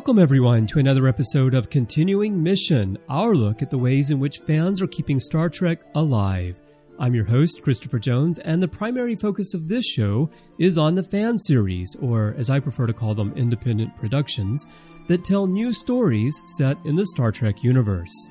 [0.00, 4.38] Welcome, everyone, to another episode of Continuing Mission, our look at the ways in which
[4.38, 6.58] fans are keeping Star Trek alive.
[6.98, 11.02] I'm your host, Christopher Jones, and the primary focus of this show is on the
[11.02, 14.64] fan series, or as I prefer to call them, independent productions,
[15.06, 18.30] that tell new stories set in the Star Trek universe.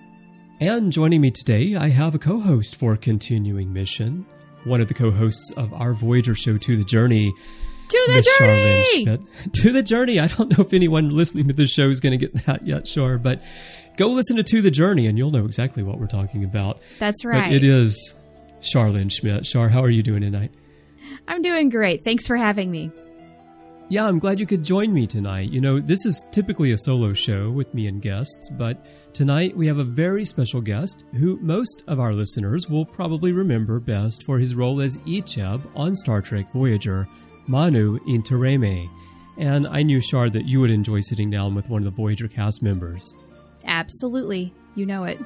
[0.59, 4.25] And joining me today, I have a co host for Continuing Mission,
[4.63, 7.31] one of the co hosts of our Voyager show, To the Journey.
[7.89, 9.17] To the Miss journey!
[9.61, 10.19] To the journey.
[10.19, 12.87] I don't know if anyone listening to this show is going to get that yet,
[12.87, 13.41] sure, but
[13.97, 16.79] go listen to To the Journey and you'll know exactly what we're talking about.
[16.99, 17.51] That's But right.
[17.53, 18.15] it is
[18.61, 19.43] Charlene Schmidt.
[19.45, 20.51] Char, how are you doing tonight?
[21.27, 22.03] I'm doing great.
[22.03, 22.91] Thanks for having me.
[23.91, 25.49] Yeah, I'm glad you could join me tonight.
[25.49, 29.65] You know, this is typically a solo show with me and guests, but tonight we
[29.65, 34.37] have a very special guest who most of our listeners will probably remember best for
[34.37, 37.07] his role as Icheb on Star Trek Voyager,
[37.49, 38.87] Manu Intiraymi.
[39.37, 42.27] And I knew, Shar, that you would enjoy sitting down with one of the Voyager
[42.27, 43.17] cast members.
[43.65, 44.53] Absolutely.
[44.75, 45.19] You know it.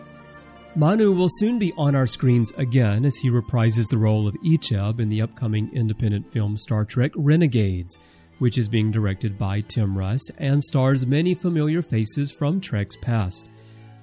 [0.76, 5.02] Manu will soon be on our screens again as he reprises the role of Icheb
[5.02, 8.00] in the upcoming independent film Star Trek Renegades,
[8.40, 13.50] which is being directed by Tim Russ and stars many familiar faces from Trek's past.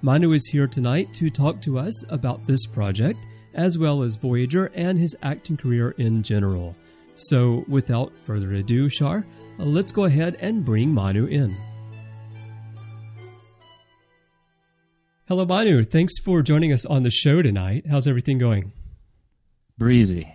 [0.03, 4.67] Manu is here tonight to talk to us about this project, as well as Voyager
[4.75, 6.77] and his acting career in general.
[7.21, 9.27] So, without further ado, Shar,
[9.59, 11.57] let's go ahead and bring Manu in.
[15.29, 15.85] Hello, Manu.
[15.85, 17.85] Thanks for joining us on the show tonight.
[17.89, 18.73] How's everything going?
[19.81, 20.31] breezy.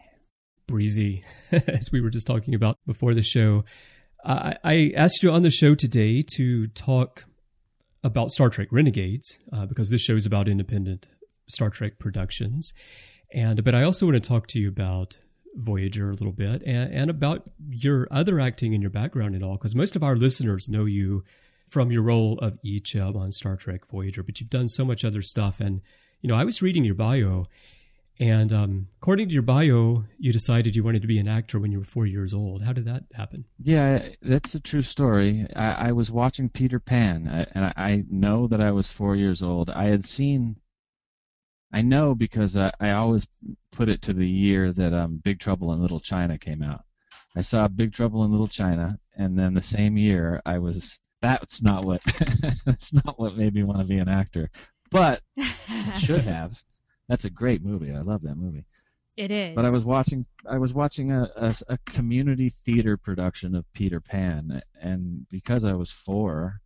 [0.68, 3.64] Breezy, as we were just talking about before the show.
[4.26, 7.26] I, I asked you on the show today to talk
[8.04, 11.08] about Star Trek Renegades uh, because this show is about independent
[11.48, 12.74] Star Trek productions,
[13.32, 15.20] and but I also want to talk to you about
[15.56, 19.58] Voyager a little bit and, and about your other acting and your background and all
[19.58, 21.24] because most of our listeners know you
[21.68, 25.22] from your role of Icheb on Star Trek Voyager, but you've done so much other
[25.22, 25.60] stuff.
[25.60, 25.82] And
[26.22, 27.48] you know, I was reading your bio,
[28.20, 31.72] and um, according to your bio, you decided you wanted to be an actor when
[31.72, 32.62] you were four years old.
[32.62, 33.46] How did that happen?
[33.60, 35.46] Yeah, that's a true story.
[35.56, 39.70] I, I was watching Peter Pan, and I know that I was four years old.
[39.70, 40.56] I had seen,
[41.74, 43.28] I know because I, I always
[43.72, 46.84] put it to the year that um, Big Trouble in Little China came out.
[47.36, 51.00] I saw Big Trouble in Little China, and then the same year I was.
[51.22, 52.02] That's not what.
[52.66, 54.50] that's not what made me want to be an actor,
[54.92, 56.54] but it should have.
[57.10, 57.94] That's a great movie.
[57.94, 58.66] I love that movie.
[59.18, 59.56] It is.
[59.56, 64.00] But I was watching I was watching a, a, a community theater production of Peter
[64.00, 66.62] Pan, and because I was four,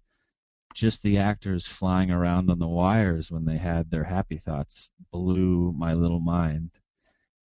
[0.74, 5.74] just the actors flying around on the wires when they had their happy thoughts blew
[5.74, 6.72] my little mind.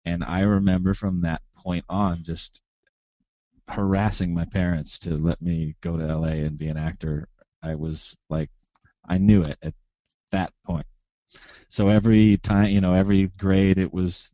[0.06, 2.62] And I remember from that point on just
[3.68, 7.28] harassing my parents to let me go to LA and be an actor.
[7.64, 8.50] I was like,
[9.08, 9.74] I knew it at
[10.32, 10.86] that point.
[11.70, 14.34] So every time, you know, every grade it was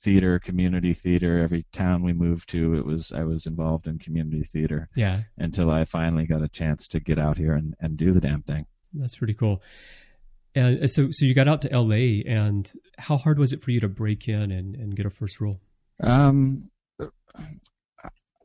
[0.00, 1.38] theater, community theater.
[1.40, 5.70] Every town we moved to, it was I was involved in community theater Yeah, until
[5.70, 8.64] I finally got a chance to get out here and, and do the damn thing.
[8.94, 9.62] that's pretty cool.
[10.54, 12.22] And uh, so, so you got out to L.A.
[12.26, 15.40] and how hard was it for you to break in and, and get a first
[15.40, 15.60] role?
[16.02, 16.70] Um,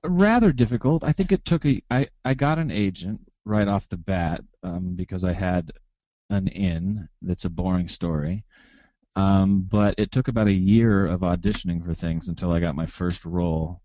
[0.04, 1.04] rather difficult.
[1.04, 1.82] I think it took a.
[1.90, 5.72] I I got an agent right off the bat um, because I had
[6.30, 8.44] an in that's a boring story.
[9.16, 12.86] Um, but it took about a year of auditioning for things until I got my
[12.86, 13.82] first role.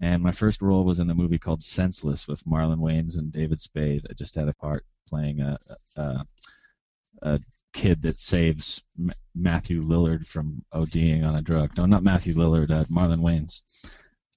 [0.00, 3.60] And my first role was in a movie called Senseless with Marlon Wayans and David
[3.60, 4.06] Spade.
[4.10, 5.58] I just had a part playing a,
[5.96, 6.26] a,
[7.22, 7.40] a
[7.72, 11.76] kid that saves M- Matthew Lillard from ODing on a drug.
[11.76, 13.62] No, not Matthew Lillard, uh, Marlon Wayans.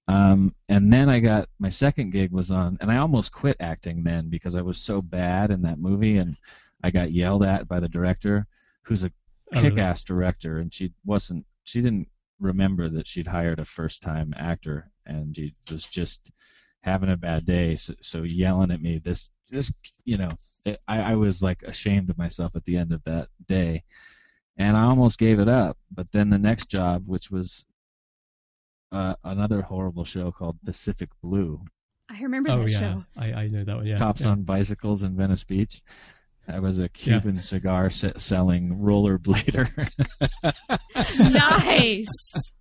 [0.08, 4.04] Um, and then I got my second gig was on, and I almost quit acting
[4.04, 6.38] then because I was so bad in that movie, and
[6.84, 8.46] I got yelled at by the director,
[8.84, 9.12] who's a?
[9.54, 12.08] Kick-ass director, and she wasn't, she didn't
[12.40, 16.32] remember that she'd hired a first-time actor, and she was just
[16.84, 19.00] having a bad day, so, so yelling at me.
[19.00, 19.72] This, this,
[20.04, 20.30] you know,
[20.66, 23.84] it, I, I was like ashamed of myself at the end of that day,
[24.58, 25.78] and I almost gave it up.
[25.92, 27.66] But then the next job, which was
[28.92, 31.60] uh, another horrible show called Pacific Blue.
[32.10, 33.04] I remember oh that yeah, show.
[33.18, 33.88] I, I know that one.
[33.88, 34.32] Yeah, Cops yeah.
[34.32, 35.82] on bicycles in Venice Beach.
[36.48, 39.70] I was a Cuban cigar se- selling rollerblader.
[41.32, 42.54] nice.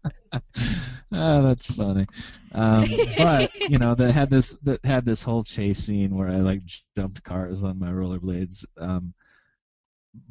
[1.13, 2.07] oh, that's funny.
[2.53, 2.89] Um,
[3.19, 6.63] but you know, that had this that had this whole chase scene where I like
[6.97, 8.65] jumped cars on my rollerblades.
[8.79, 9.15] Um,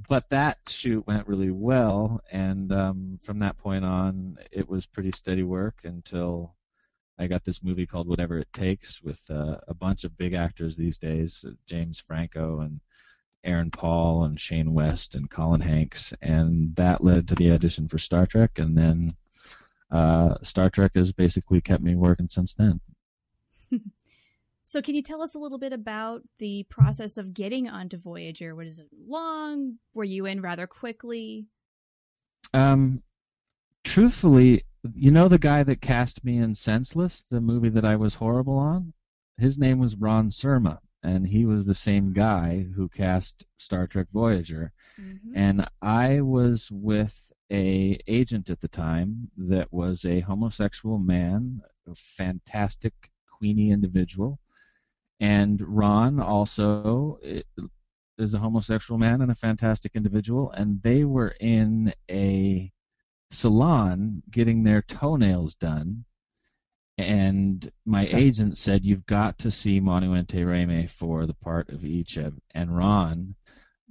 [0.08, 5.12] but that shoot went really well, and um, from that point on, it was pretty
[5.12, 6.56] steady work until
[7.20, 10.76] I got this movie called Whatever It Takes with uh, a bunch of big actors
[10.76, 12.80] these days, uh, James Franco and
[13.44, 17.98] Aaron Paul and Shane West and Colin Hanks, and that led to the audition for
[17.98, 19.16] Star Trek, and then
[19.92, 22.80] uh, Star Trek has basically kept me working since then.
[24.66, 28.56] So, can you tell us a little bit about the process of getting onto Voyager?
[28.56, 29.78] What is it long?
[29.94, 31.48] Were you in rather quickly?
[32.54, 33.04] Um,
[33.84, 34.64] truthfully,
[34.96, 38.58] you know the guy that cast me in Senseless, the movie that I was horrible
[38.58, 38.94] on?
[39.38, 44.08] His name was Ron Surma, and he was the same guy who cast Star Trek
[44.12, 44.72] Voyager.
[45.00, 45.34] Mm-hmm.
[45.36, 51.94] And I was with a agent at the time that was a homosexual man, a
[51.94, 52.94] fantastic
[53.30, 54.40] queenie individual.
[55.20, 57.20] And Ron also
[58.18, 62.72] is a homosexual man and a fantastic individual, and they were in a
[63.30, 66.06] salon getting their toenails done.
[66.98, 68.18] And my Okay.
[68.18, 72.38] agent said, You've got to see Manu Intiraymi for the part of Icheb.
[72.52, 73.36] And Ron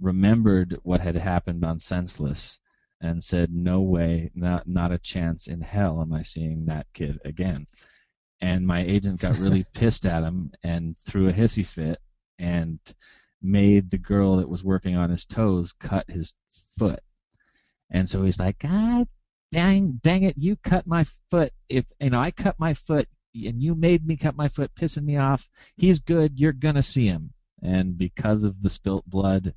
[0.00, 2.60] remembered what had happened on Senseless
[3.00, 7.18] and said, No way, not, not a chance in hell am I seeing that kid
[7.24, 7.66] again.
[8.40, 11.98] And my agent got really pissed at him and threw a hissy fit
[12.38, 12.78] and
[13.42, 17.00] made the girl that was working on his toes cut his foot.
[17.90, 19.08] And so he's like, God
[19.52, 21.52] dang, dang it, you cut my foot.
[21.68, 25.04] If you know, I cut my foot and you made me cut my foot, pissing
[25.04, 25.48] me off.
[25.76, 26.38] He's good.
[26.38, 27.32] You're gonna see him.
[27.62, 29.54] And because of the spilt blood,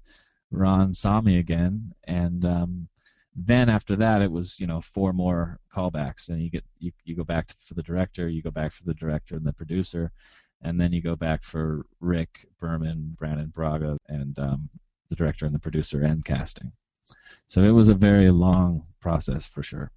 [0.52, 1.94] Ron saw me again.
[2.04, 2.88] And um,
[3.36, 7.16] then after that, it was you know four more callbacks, and you get you you
[7.16, 10.12] go back for the director, you go back for the director and the producer,
[10.62, 14.70] and then you go back for Rick Berman, Brannon Braga, and um,
[15.10, 16.72] the director and the producer and casting.
[17.48, 19.92] So it was a very long process for sure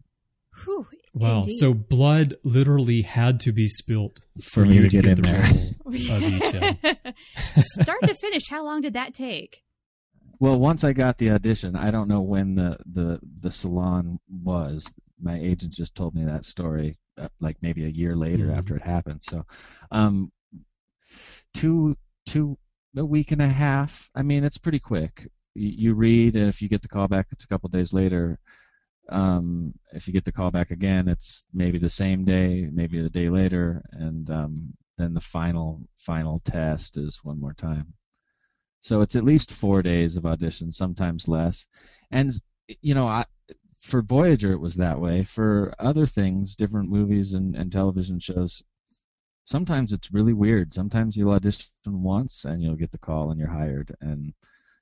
[0.65, 1.39] Whew, Wow.
[1.43, 1.53] indeed.
[1.59, 5.41] So blood literally had to be spilt for me you to get in the there.
[5.41, 7.15] role of Icheb.
[7.83, 9.63] Start to finish, how long did that take?
[10.41, 14.93] Well, once I got the audition, I don't know when the the the salon was.
[15.21, 18.57] My agent just told me that story, uh, like maybe a year later Mhm.
[18.57, 19.21] after it happened.
[19.25, 19.45] So,
[19.91, 20.31] um,
[21.55, 21.97] two
[22.27, 22.57] two
[22.97, 24.11] a week and a half.
[24.15, 25.27] I mean, it's pretty quick.
[25.59, 28.39] You, read, and if you get the call back, it's a couple days later.
[29.09, 33.09] Um, if you get the call back again, it's maybe the same day, maybe a
[33.09, 37.95] day later, and um, then the final final test is one more time.
[38.81, 41.67] So it's at least four days of audition, sometimes less.
[42.11, 42.33] And
[42.83, 43.25] you know, I,
[43.79, 45.23] for Voyager it was that way.
[45.25, 48.63] For other things, different movies and, and television shows,
[49.45, 50.75] sometimes it's really weird.
[50.75, 54.35] Sometimes you'll audition once and you'll get the call and you're hired, and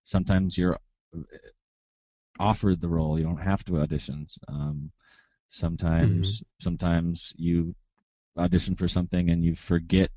[0.06, 0.78] sometimes you're
[1.14, 1.20] uh,
[2.38, 3.18] offered the role.
[3.18, 4.26] You don't have to audition.
[4.48, 4.92] Um,
[5.48, 7.74] sometimes, sometimes you
[8.38, 10.10] audition for something and you forget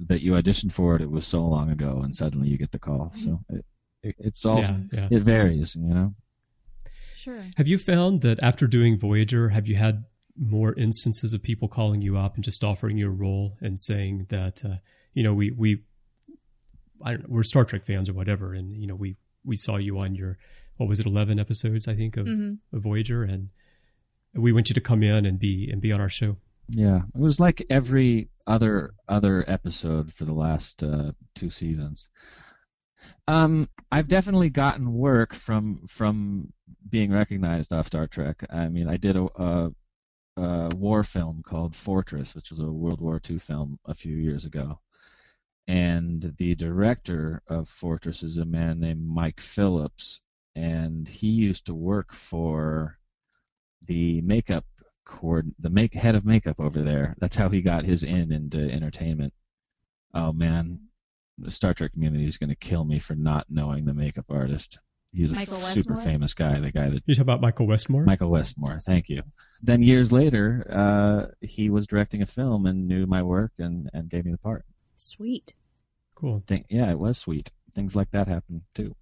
[0.00, 1.02] that you auditioned for it.
[1.02, 3.12] It was so long ago, and suddenly you get the call.
[3.12, 3.64] So it,
[4.02, 5.08] it, it's all Yeah, yeah.
[5.10, 6.14] it varies, you know.
[7.14, 7.44] Sure.
[7.56, 10.04] Have you found that after doing Voyager, have you had
[10.36, 14.26] more instances of people calling you up and just offering you a role and saying
[14.30, 14.76] that, uh,
[15.14, 15.82] you know, we we I don't know,
[17.28, 20.38] we're Star Trek fans or whatever, and you know, we we saw you on your
[20.76, 22.58] what was it, eleven episodes I think of, Mhm.
[22.72, 23.48] of Voyager, and
[24.34, 26.36] we want you to come in and be and be on our show.
[26.68, 32.08] Yeah, it was like every other other episode for the last uh, two seasons.
[33.28, 36.52] Um, I've definitely gotten work from from
[36.88, 38.44] being recognized off Star Trek.
[38.50, 39.70] I mean, I did a, a,
[40.36, 44.44] a war film called Fortress, which was a World War II film a few years
[44.44, 44.80] ago,
[45.68, 50.22] and the director of Fortress is a man named Mike Phillips,
[50.54, 52.98] and he used to work for
[53.86, 54.64] the makeup
[55.04, 57.14] cord the make head of makeup over there.
[57.18, 59.32] That's how he got his in into entertainment.
[60.14, 60.80] Oh man,
[61.38, 64.78] the Star Trek community is going to kill me for not knowing the makeup artist.
[65.12, 66.12] He's a Michael super Westmore?
[66.12, 66.58] famous guy.
[66.58, 68.04] The guy that You talk about Michael Westmore.
[68.04, 68.78] Michael Westmore.
[68.78, 69.22] Thank you.
[69.62, 74.08] Then years later, uh, he was directing a film and knew my work and and
[74.08, 74.64] gave me the part.
[75.02, 75.52] Sweet.
[76.14, 76.42] Cool.
[76.46, 77.50] Think, yeah, it was sweet.
[77.74, 78.94] Things like that happen too.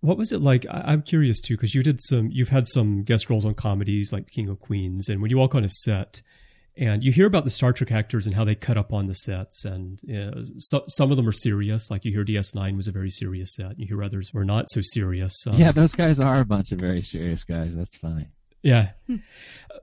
[0.00, 0.66] What was it like?
[0.70, 4.12] I, I'm curious too, because you did some, you've had some guest roles on comedies
[4.12, 6.22] like King of Queens, and when you walk on a set,
[6.76, 9.14] And you hear about the Star Trek actors and how they cut up on the
[9.14, 11.88] sets, and you know, so, some of them are serious.
[11.90, 14.68] Like you hear DS9 was a very serious set, and you hear others were not
[14.68, 15.46] so serious.
[15.46, 17.76] Um, yeah, those guys are a bunch of very serious guys.
[17.76, 18.26] That's funny.
[18.64, 18.92] Yeah,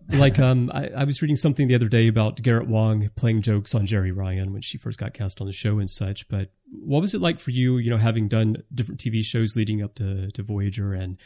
[0.10, 3.76] like um, I, I, was reading something the other day about Garrett Wang playing jokes
[3.76, 6.28] on Jeri Ryan when she first got cast on the show and such.
[6.28, 7.78] But what was it like for you?
[7.78, 11.18] You know, having done different TV shows leading up to to Voyager and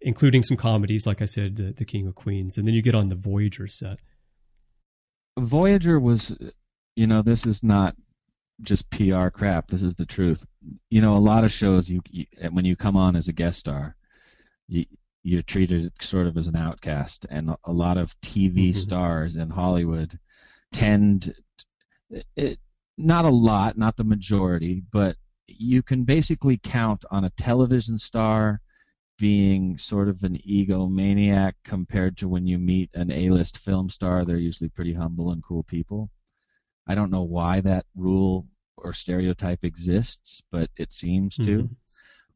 [0.00, 2.94] including some comedies, like I said, the, the King of Queens, and then you get
[2.94, 3.98] on the Voyager set.
[5.38, 6.36] Voyager was,
[6.94, 7.96] you know, this is not
[8.60, 9.68] just PR crap.
[9.68, 10.44] This is the truth.
[10.90, 13.58] You know, a lot of shows you, you when you come on as a guest
[13.58, 13.96] star,
[14.68, 14.84] you
[15.22, 18.72] you're treated sort of as an outcast, and a lot of TV mm-hmm.
[18.72, 20.18] stars in Hollywood
[20.72, 21.34] tend,
[22.36, 22.58] it,
[22.96, 28.60] not a lot, not the majority, but you can basically count on a television star
[29.18, 34.24] being sort of an egomaniac compared to when you meet an A-list film star.
[34.24, 36.10] They're usually pretty humble and cool people.
[36.86, 38.46] I don't know why that rule
[38.76, 41.64] or stereotype exists, but it seems to.
[41.64, 41.72] Mm-hmm.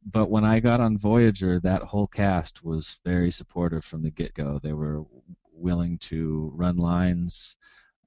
[0.05, 4.59] But when I got on Voyager, that whole cast was very supportive from the get-go.
[4.59, 5.05] They were
[5.53, 7.57] willing to run lines.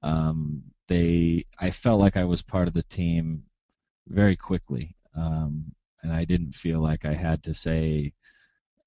[0.02, 3.44] Um, they, I felt like I was part of the team
[4.08, 5.72] very quickly, um,
[6.02, 8.12] and I didn't feel like I had to say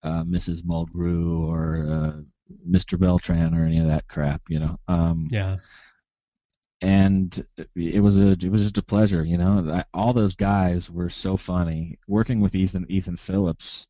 [0.04, 0.64] uh, Mrs.
[0.64, 2.22] Mulgrew or uh,
[2.68, 2.98] Mr.
[2.98, 4.78] Beltran or any of that crap, you know.
[4.88, 5.58] Um, yeah.
[6.82, 7.46] And
[7.76, 9.84] it was a it was just a pleasure, you know.
[9.94, 12.00] All those guys were so funny.
[12.08, 13.88] Working with Ethan Ethan Phillips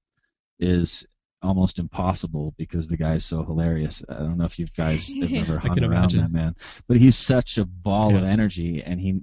[0.60, 1.06] is
[1.42, 4.04] almost impossible because the guy's so hilarious.
[4.10, 6.22] I don't know if you guys have ever hung around imagine.
[6.22, 6.56] that man,
[6.88, 8.20] but he's such a ball yeah.
[8.20, 9.22] of energy, and he,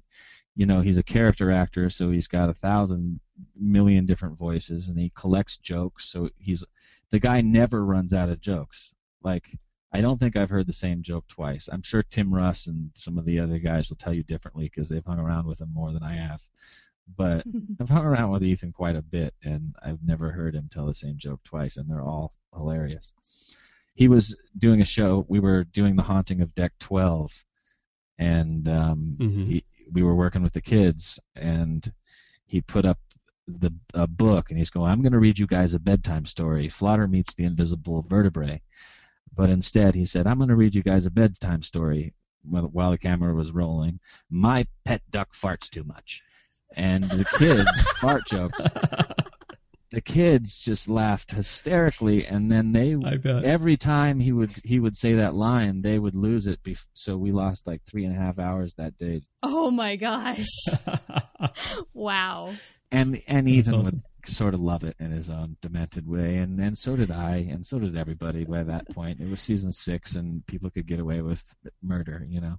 [0.54, 3.20] you know, he's a character actor, so he's got a thousand
[3.58, 6.08] million different voices, and he collects jokes.
[6.08, 6.64] So he's
[7.11, 8.94] the guy never runs out of jokes.
[9.23, 9.58] Like
[9.97, 11.71] I don't think I've heard the same joke twice.
[11.73, 14.91] I'm sure Tim Russ and some of the other guys will tell you differently because
[14.91, 16.43] they've hung around with him more than I have.
[17.17, 17.47] But
[17.81, 20.93] I've hung around with Ethan quite a bit, and I've never heard him tell the
[20.93, 23.15] same joke twice, and they're all hilarious.
[23.95, 25.25] He was doing a show.
[25.29, 27.45] We were doing the haunting of Deck 12,
[28.19, 29.45] and um, mm-hmm.
[29.45, 31.91] he, we were working with the kids, and
[32.45, 32.99] he put up
[33.49, 36.69] the a book and he's going, I'm going to read you guys a bedtime story.
[36.69, 38.61] Flotter meets the invisible vertebrae.
[39.37, 42.99] But instead, he said, I'm going to read you guys a bedtime story while the
[42.99, 44.00] camera was rolling.
[44.31, 46.23] My pet duck farts too much.
[46.75, 48.52] And the kids fart joke.
[49.90, 55.14] The kids just laughed hysterically, and then they every time he would he would say
[55.14, 56.61] that line, they would lose it.
[56.64, 59.23] Bef- so we lost like three and a half hours that day.
[59.45, 60.49] Oh my gosh!
[61.95, 62.52] wow
[62.90, 63.85] and and Ethan awesome.
[63.97, 67.47] would sort of love it in his own demented way, and and so did I,
[67.50, 68.45] and so did everybody.
[68.45, 72.25] By that point, it was season six, and people could get away with murder.
[72.28, 72.56] You know,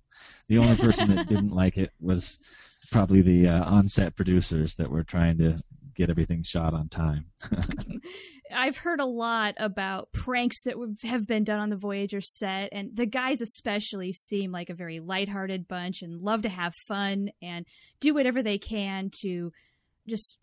[0.47, 2.39] the only person that didn't like it was
[2.91, 5.61] probably the uh, on-set producers that were trying to
[5.93, 7.25] get everything shot on time.
[8.55, 12.95] I've heard a lot about pranks that have been done on the Voyager set, and
[12.95, 17.65] the guys especially seem like a very lighthearted bunch and love to have fun and
[17.99, 19.51] do whatever they can to
[20.07, 20.37] just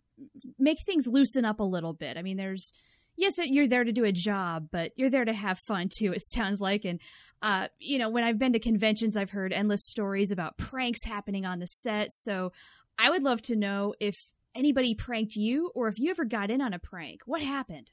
[0.57, 2.17] make things loosen up a little bit.
[2.17, 2.73] I mean, there's
[3.15, 6.13] yes, you're there to do a job, but you're there to have fun too.
[6.13, 6.99] It sounds like, and
[7.41, 11.45] uh, you know, when I've been to conventions, I've heard endless stories about pranks happening
[11.45, 12.11] on the set.
[12.11, 12.51] So
[12.97, 14.15] I would love to know if
[14.55, 17.21] anybody pranked you, or if you ever got in on a prank.
[17.25, 17.89] What happened?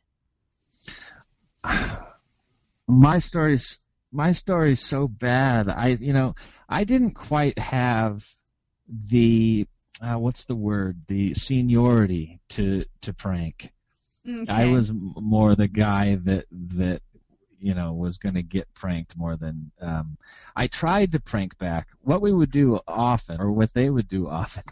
[2.89, 3.81] My story's
[4.13, 5.69] my story's so bad.
[5.69, 6.35] I, you know,
[6.69, 8.27] I didn't quite have
[8.89, 9.67] the
[10.01, 11.03] uh, what's the word?
[11.07, 13.73] The seniority to to prank.
[14.29, 14.53] Okay.
[14.53, 17.03] I was more the guy that that
[17.59, 20.17] you know was going to get pranked more than um,
[20.57, 21.89] I tried to prank back.
[22.01, 24.65] What we would do often, or what they would do often,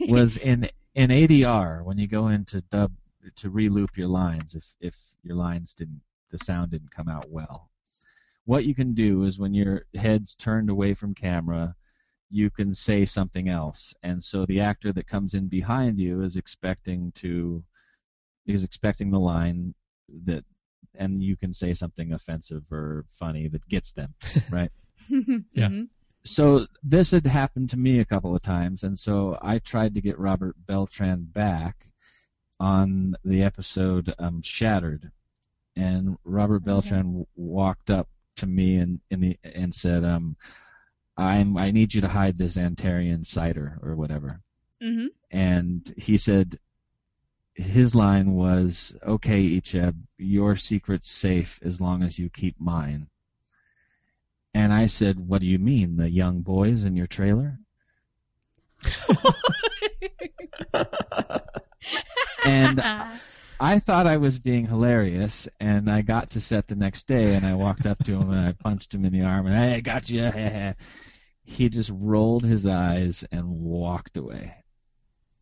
[0.08, 2.92] was in in ADR when you go into dub
[3.36, 6.00] to reloop your lines if if your lines didn't
[6.30, 7.68] the sound didn't come out well.
[8.44, 11.74] What you can do is when your head's turned away from camera,
[12.30, 13.92] you can say something else.
[14.02, 17.62] And so the actor that comes in behind you is expecting to
[18.46, 19.74] is expecting the line
[20.24, 20.44] that
[20.96, 24.14] and you can say something offensive or funny that gets them
[24.50, 24.70] right?
[25.08, 25.66] Yeah.
[25.66, 25.84] Mm-hmm.
[26.24, 30.00] so this had happened to me a couple of times and so i tried to
[30.00, 31.86] get robert beltran back
[32.60, 35.10] on the episode um, shattered.
[35.74, 40.36] And robert beltran walked up to me and in the and said um,
[41.20, 44.40] I'm I need you to hide this Antarian cider or whatever.
[44.82, 45.08] Mm-hmm.
[45.30, 46.54] And he said
[47.54, 53.08] his line was, "Okay, Icheb, your secret's safe as long as you keep mine."
[54.54, 57.58] And I said, "What do you mean, the young boys in your trailer?"
[62.46, 62.80] and
[63.60, 67.44] I thought I was being hilarious, and I got to set the next day, and
[67.44, 69.80] I walked up to him and I punched him in the arm, and hey, I
[69.80, 70.22] got you.
[71.50, 74.52] he just rolled his eyes and walked away.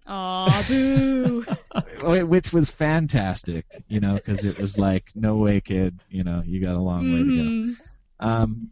[0.07, 1.45] Aw, boo.
[2.03, 6.63] Which was fantastic, you know, because it was like, no way, kid, you know, you
[6.63, 7.15] got a long mm-hmm.
[7.15, 7.43] way to go.
[7.43, 8.27] Mm-hmm.
[8.27, 8.71] Um,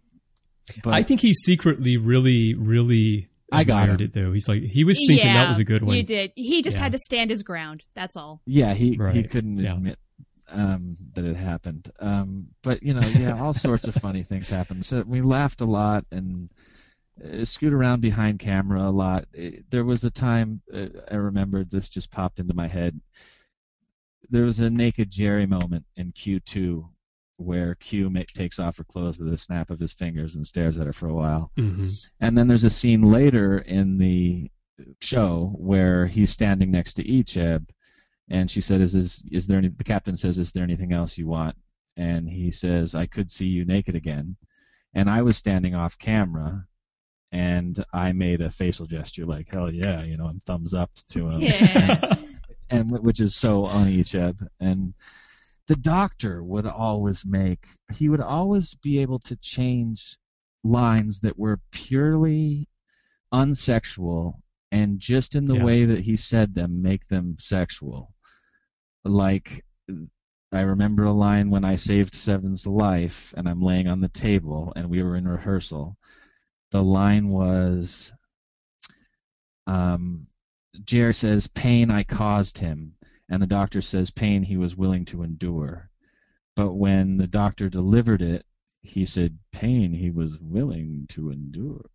[0.83, 4.33] but I think he secretly really, really I got it though.
[4.33, 5.95] He's like he was thinking yeah, that was a good one.
[5.97, 6.33] You did.
[6.35, 6.85] He just yeah.
[6.85, 7.85] had to stand his ground.
[7.95, 8.41] That's all.
[8.47, 9.15] Yeah, he right.
[9.15, 9.75] he couldn't yeah.
[9.75, 9.99] admit
[10.51, 11.89] um, that it happened.
[12.01, 14.85] Um, but you know, yeah, all sorts of funny things happened.
[14.85, 16.51] So we laughed a lot and
[17.25, 19.27] uh, scoot around behind camera a lot.
[19.33, 23.01] It, there was a time uh, I remembered this just popped into my head.
[24.29, 26.89] There was a naked Jeri moment in Q2
[27.39, 30.79] where Q make, takes off her clothes with a snap of his fingers and stares
[30.79, 31.51] at her for a while.
[31.57, 31.87] Mm-hmm.
[32.21, 34.51] And then there's a scene later in the
[35.01, 37.69] show where he's standing next to Icheb,
[38.29, 41.17] and she said, "Is is, is there any?" The captain says, "Is there anything else
[41.17, 41.57] you want?"
[41.97, 44.37] And he says, "I could see you naked again."
[44.95, 46.67] And I was standing off camera,
[47.33, 51.29] and I made a facial gesture like "Hell yeah," you know, and thumbs up to
[51.29, 51.41] him.
[51.41, 51.99] Yeah.
[52.71, 54.95] and, and which is so on Icheb and
[55.67, 60.17] the doctor would always make he would always be able to change
[60.65, 62.67] lines that were purely
[63.33, 64.35] unsexual
[64.73, 65.65] and just in the yeah.
[65.65, 68.13] way that he said them make them sexual
[69.05, 69.65] like
[70.53, 74.73] i remember a line when i saved seven's life and i'm laying on the table
[74.77, 75.97] and we were in rehearsal
[76.71, 78.13] the line was
[79.67, 80.27] um
[80.85, 82.97] Jer says pain i caused him
[83.29, 85.91] and the doctor says pain he was willing to endure.
[86.55, 88.45] But when the doctor delivered it,
[88.83, 91.91] he said pain he was willing to endure.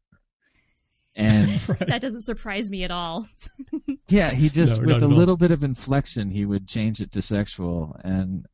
[1.15, 1.87] And right.
[1.87, 3.27] that doesn't surprise me at all.
[4.09, 7.21] yeah, he just no, with a little bit of inflection he would change it to
[7.21, 8.45] sexual and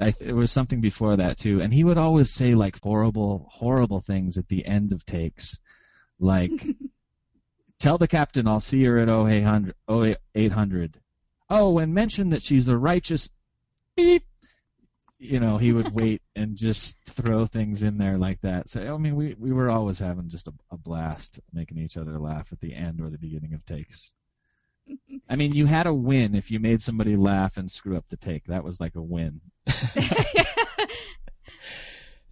[0.00, 4.00] I, it was something before that too, and he would always say like horrible, horrible
[4.00, 5.60] things at the end of takes,
[6.18, 6.52] like,
[7.78, 9.74] "Tell the captain I'll see her at 0800,
[10.34, 11.00] 0800
[11.50, 13.28] oh, and mention that she's a righteous
[13.96, 14.24] beep.
[15.18, 18.70] You know, he would wait and just throw things in there like that.
[18.70, 22.18] So I mean, we we were always having just a, a blast making each other
[22.18, 24.14] laugh at the end or the beginning of takes.
[25.28, 28.16] I mean, you had a win if you made somebody laugh and screw up the
[28.16, 28.44] take.
[28.44, 29.40] That was like a win.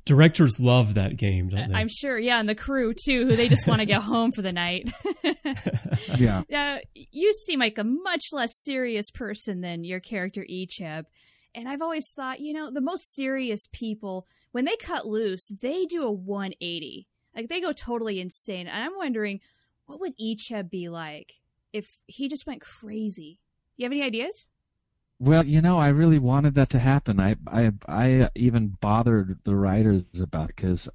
[0.05, 1.74] Directors love that game, don't they?
[1.74, 4.40] I'm sure, yeah, and the crew too, who they just want to get home for
[4.40, 4.90] the night.
[6.16, 6.40] yeah.
[6.51, 11.05] Uh, you seem like a much less serious person than your character Icheb.
[11.55, 15.85] And I've always thought, you know, the most serious people, when they cut loose, they
[15.85, 17.07] do a 180.
[17.37, 18.66] Like they go totally insane.
[18.66, 19.40] And I'm wondering,
[19.85, 21.35] what would Icheb be like
[21.74, 23.40] if he just went crazy?
[23.77, 24.48] Do you have any ideas?
[25.20, 27.18] Well, you know, I really wanted that to happen.
[27.18, 30.88] I I I even bothered the writers about because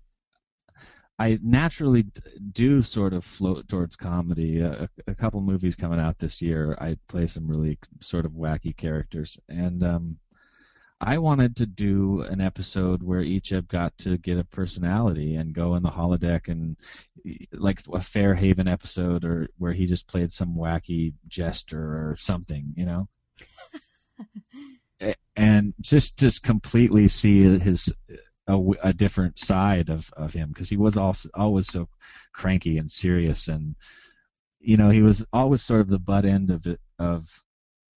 [1.19, 2.05] I naturally
[2.53, 4.61] do sort of float towards comedy.
[4.61, 8.75] A, a, couple movies coming out this year, I play some really sort of wacky
[8.75, 10.19] characters, and um,
[11.01, 15.75] I wanted to do an episode where Icheb got to get a personality and go
[15.75, 16.77] in the holodeck and
[17.51, 22.85] like a Fairhaven episode, or where he just played some wacky jester or something, you
[22.85, 23.07] know
[25.35, 27.93] and just just completely see his
[28.47, 31.87] a, a different side of, of him because he was also always so
[32.33, 33.75] cranky and serious and
[34.59, 37.23] you know he was always sort of the butt end of it of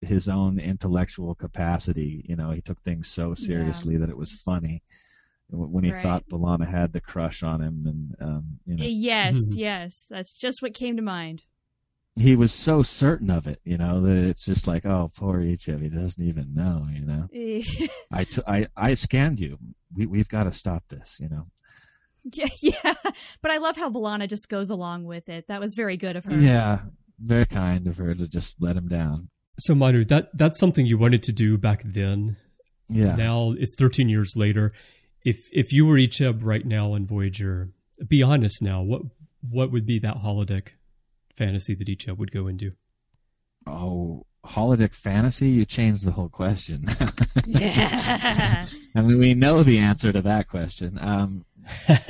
[0.01, 2.23] his own intellectual capacity.
[2.29, 4.01] You know he took things so seriously yeah.
[4.01, 4.83] that it was funny
[5.49, 6.03] when he right.
[6.03, 8.85] thought B'Elanna had the crush on him and um, you know.
[8.85, 10.07] Yes yes.
[10.11, 11.42] That's just what came to mind
[12.16, 15.83] he was so certain of it, you know, that it's just like, oh, poor Icheb,
[15.83, 17.29] he doesn't even know, you know.
[18.12, 19.59] I, t- I, I scanned you.
[19.94, 21.44] We, we've got to stop this, you know.
[22.33, 22.94] Yeah, yeah.
[23.42, 25.46] But I love how B'Elanna just goes along with it.
[25.48, 26.35] That was very good of her.
[26.35, 26.79] Yeah,
[27.18, 29.29] very kind of her to just let him down.
[29.59, 32.38] So, Manu, that that's something you wanted to do back then.
[32.88, 33.14] Yeah.
[33.16, 34.72] Now it's 13 years later.
[35.22, 37.68] If if you were Icheb right now on Voyager,
[38.09, 38.81] be honest now.
[38.81, 39.03] What
[39.46, 40.70] what would be that holodeck
[41.37, 42.73] fantasy that Icheb would go into?
[43.66, 45.49] Oh, holodeck fantasy?
[45.49, 46.83] You changed the whole question.
[47.47, 48.66] yeah.
[48.94, 50.99] I mean, we know the answer to that question.
[51.01, 51.44] Um,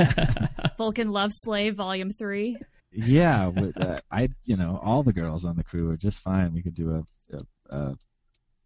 [0.79, 2.59] Vulcan Love Slave Volume Three.
[2.91, 6.53] Yeah, uh, I you know all the girls on the crew are just fine.
[6.53, 7.97] We could do a, a, a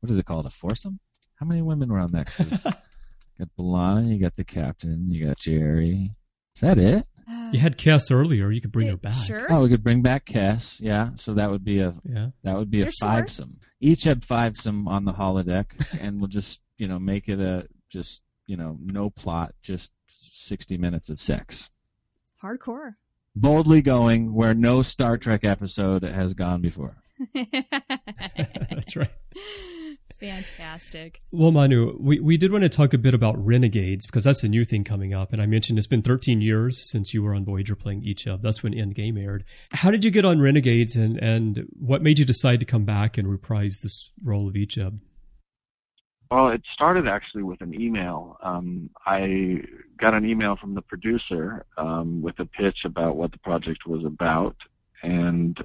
[0.00, 0.98] what is it called a foursome?
[1.36, 2.46] How many women were on that crew?
[2.50, 2.58] you
[3.38, 6.10] got B'Elanna, you got the captain, you got Jeri.
[6.54, 7.08] Is that it?
[7.52, 8.50] You had Kes earlier.
[8.50, 9.14] You could bring Yeah, her back.
[9.14, 9.46] Sure.
[9.50, 10.80] Oh, we could bring back Kes.
[10.80, 12.28] Yeah, so that would be a Yeah.
[12.44, 13.08] that would be a You're sure?
[13.08, 13.56] fivesome.
[13.80, 15.66] Each had fivesome on the holodeck,
[16.00, 20.76] and we'll just you know make it a just you know no plot, just sixty
[20.78, 21.70] minutes of sex.
[22.42, 22.94] Hardcore.
[23.36, 26.94] Boldly going where no Star Trek episode has gone before.
[27.34, 29.10] That's right.
[30.20, 31.20] Fantastic.
[31.30, 34.48] Well, Manu, we, we did want to talk a bit about Renegades because that's a
[34.48, 35.32] new thing coming up.
[35.32, 38.42] And I mentioned it's been 13 years since you were on Voyager playing Icheb.
[38.42, 39.44] That's when Endgame aired.
[39.72, 43.16] How did you get on Renegades and, and what made you decide to come back
[43.16, 44.98] and reprise this role of Icheb?
[46.30, 48.36] Well, it started actually with an email.
[48.42, 49.62] Um, I
[49.98, 54.04] got an email from the producer um, with a pitch about what the project was
[54.04, 54.56] about,
[55.02, 55.56] and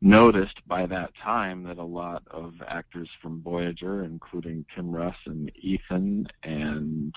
[0.00, 5.50] noticed by that time that a lot of actors from Voyager, including Tim Russ and
[5.56, 7.14] Ethan and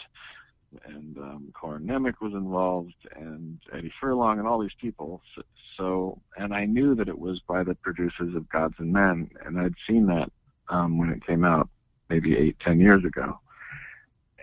[0.86, 5.22] and um, Corin Nemec was involved, and Eddie Furlong, and all these people.
[5.36, 5.42] So,
[5.78, 9.60] so, and I knew that it was by the producers of Gods and Men, and
[9.60, 10.32] I'd seen that
[10.70, 11.68] um, when it came out
[12.10, 13.40] maybe eight, ten years ago.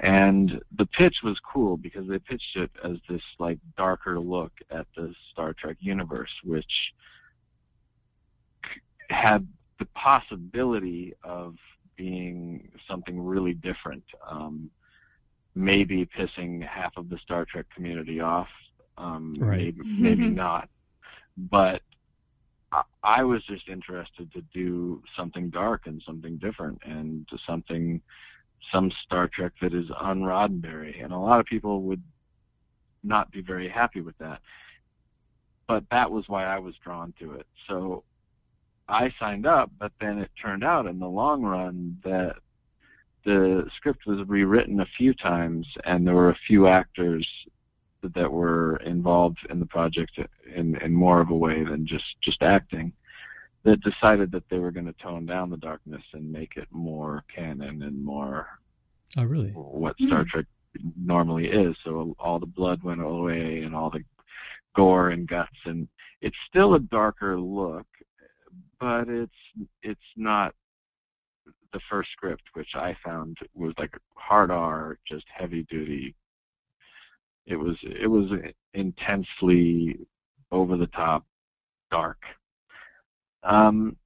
[0.00, 4.86] And the pitch was cool because they pitched it as this like darker look at
[4.96, 6.92] the Star Trek universe, which
[9.10, 9.46] had
[9.78, 11.56] the possibility of
[11.96, 14.04] being something really different.
[14.28, 14.70] Um,
[15.54, 18.48] maybe pissing half of the Star Trek community off,
[18.96, 19.58] um, Right.
[19.58, 20.68] maybe, maybe not.
[21.36, 21.82] But
[22.70, 28.00] I- I was just interested to do something dark and something different and to something,
[28.70, 31.02] some Star Trek that is un Roddenberry.
[31.02, 32.02] And a lot of people would
[33.02, 34.40] not be very happy with that.
[35.66, 37.46] But that was why I was drawn to it.
[37.66, 38.04] So
[38.88, 42.36] I signed up, but then it turned out in the long run that
[43.24, 47.26] the script was rewritten a few times and there were a few actors
[48.02, 50.18] that were involved in the project
[50.54, 52.92] in, in more of a way than just, just acting
[53.64, 57.24] that decided that they were going to tone down the darkness and make it more
[57.34, 58.46] canon and more
[59.16, 59.50] Oh, really?
[59.50, 60.06] what mm-hmm.
[60.06, 60.46] Star Trek
[60.96, 61.76] normally is.
[61.84, 64.04] So all the blood went away and all the
[64.76, 65.88] gore and guts, and
[66.20, 67.86] it's still a darker look,
[68.80, 69.32] but it's
[69.82, 70.54] it's not
[71.72, 76.14] the first script, which I found was like hard R, just heavy duty.
[77.46, 78.30] It was it was
[78.74, 79.98] intensely
[80.50, 81.24] over the top
[81.90, 82.18] dark.
[83.42, 83.96] Um,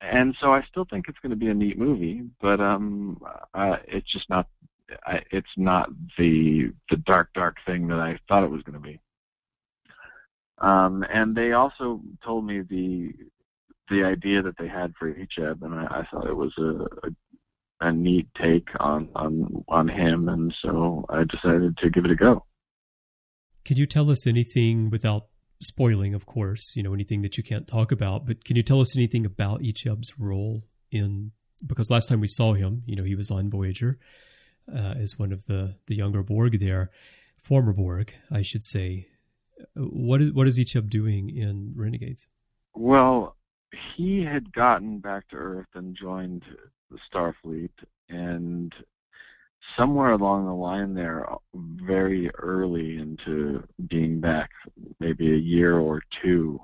[0.00, 3.20] and so I still think it's going to be a neat movie, but um,
[3.54, 4.46] uh, it's just not.
[5.06, 8.80] I, it's not the the dark, dark thing that I thought it was going to
[8.80, 9.00] be.
[10.58, 13.12] Um, and they also told me the
[13.88, 17.10] the idea that they had for Icheb, and I, I thought it was a, a
[17.80, 22.16] a neat take on on on him, and so I decided to give it a
[22.16, 22.44] go.
[23.64, 25.26] Can you tell us anything without
[25.60, 28.80] spoiling, of course, you know, anything that you can't talk about, but can you tell
[28.80, 31.32] us anything about Icheb's role in
[31.66, 33.98] because last time we saw him, you know, he was on Voyager
[34.72, 36.90] uh, as one of the the younger Borg there,
[37.38, 39.08] former Borg, I should say.
[39.74, 42.26] What is what is Icheb doing in Renegades?
[42.74, 43.36] Well,
[43.96, 46.42] he had gotten back to Earth and joined
[46.90, 47.70] the Starfleet,
[48.08, 48.72] and
[49.76, 54.50] somewhere along the line there, very early into being back,
[55.00, 56.60] maybe a year or two,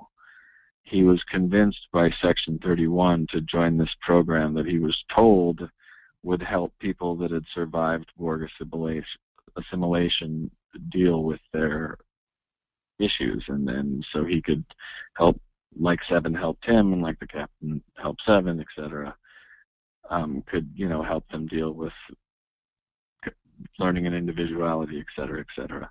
[0.83, 5.61] he was convinced by Section 31 to join this program that he was told
[6.23, 8.47] would help people that had survived Borg
[9.57, 10.51] assimilation,
[10.89, 11.97] deal with their
[12.99, 14.63] issues, and then so he could
[15.15, 15.39] help,
[15.79, 19.15] like Seven helped him, and like the Captain helped Seven, etc.
[20.09, 21.93] Um, could you know help them deal with
[23.79, 25.89] learning and individuality, et cetera, et cetera.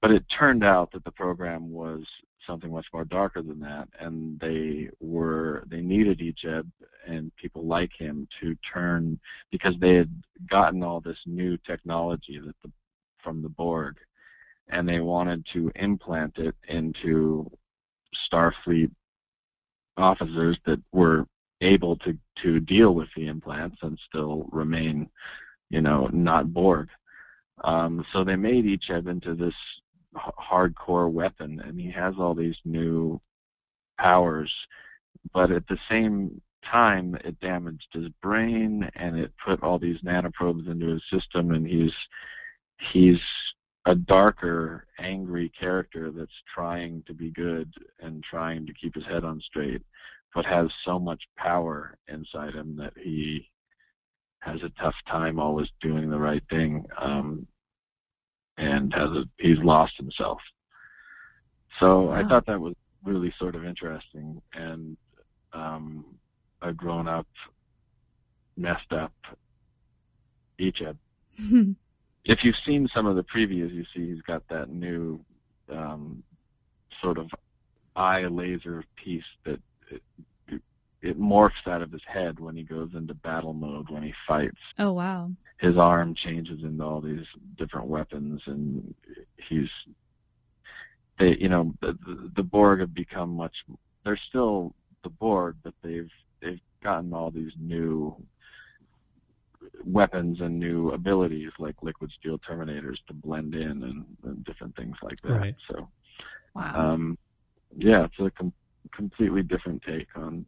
[0.00, 2.02] But it turned out that the program was
[2.46, 6.66] something much more darker than that, and they were they needed Icheb
[7.06, 9.18] and people like him to turn
[9.50, 10.10] because they had
[10.48, 12.70] gotten all this new technology that the
[13.22, 13.96] from the Borg,
[14.68, 17.50] and they wanted to implant it into
[18.30, 18.90] Starfleet
[19.96, 21.26] officers that were
[21.60, 25.08] able to to deal with the implants and still remain
[25.70, 26.88] you know, not Borg.
[27.64, 29.54] Um, so they made each Icheb into this
[30.16, 33.20] h- hardcore weapon, and he has all these new
[33.98, 34.52] powers,
[35.32, 40.68] but at the same time, it damaged his brain, and it put all these nanoprobes
[40.68, 41.92] into his system, and he's
[42.92, 43.20] he's
[43.86, 49.24] a darker, angry character that's trying to be good and trying to keep his head
[49.24, 49.82] on straight,
[50.34, 53.48] but has so much power inside him that he
[54.40, 57.46] has a tough time always doing the right thing, um,
[58.58, 60.38] and has a, he's lost himself.
[61.78, 62.12] So Wow.
[62.12, 64.96] I thought that was really sort of interesting and
[65.52, 66.04] um,
[66.60, 67.26] a grown up,
[68.56, 69.12] messed up
[70.58, 70.96] Icheb.
[72.24, 75.20] If you've seen some of the previews, you see he's got that new
[75.72, 76.22] um,
[77.00, 77.30] sort of
[77.96, 80.02] eye laser piece that it,
[81.02, 84.58] it morphs out of his head when he goes into battle mode when he fights
[84.78, 85.30] oh wow.
[85.58, 87.26] his arm changes into all these
[87.58, 88.94] different weapons and
[89.48, 89.68] he's
[91.18, 93.54] they you know the the, the borg have become much
[94.04, 98.14] they're still the borg but they've they've gotten all these new
[99.84, 104.96] weapons and new abilities like liquid steel terminators to blend in and, and different things
[105.02, 105.56] like that Right.
[105.70, 105.88] so
[106.54, 106.92] Wow.
[106.92, 107.18] um
[107.76, 108.52] yeah it's a com-
[108.94, 110.44] completely different take on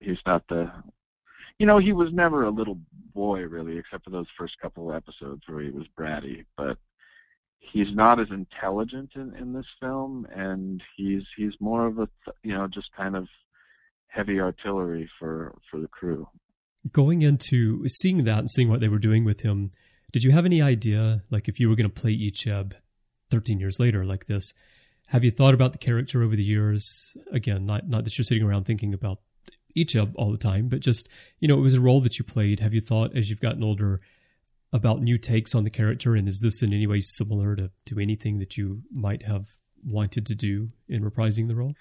[0.00, 0.70] he's not the
[1.58, 2.78] you know he was never a little
[3.14, 6.78] boy really except for those first couple of episodes where he was bratty but
[7.58, 12.36] he's not as intelligent in, in this film and he's he's more of a th-
[12.42, 13.26] you know just kind of
[14.06, 16.26] heavy artillery for for the crew
[16.92, 19.70] Going into seeing that and seeing what they were doing with him,
[20.12, 22.72] did you have any idea, like if you were going to play Icheb
[23.30, 24.52] 13 years later like this,
[25.08, 27.16] have you thought about the character over the years?
[27.32, 29.18] Again, not not that you're sitting around thinking about
[29.76, 31.08] Icheb all the time, but just,
[31.40, 32.60] you know, it was a role that you played.
[32.60, 34.00] Have you thought as you've gotten older
[34.72, 37.98] about new takes on the character and is this in any way similar to, to
[37.98, 39.46] anything that you might have
[39.84, 41.74] wanted to do in reprising the role?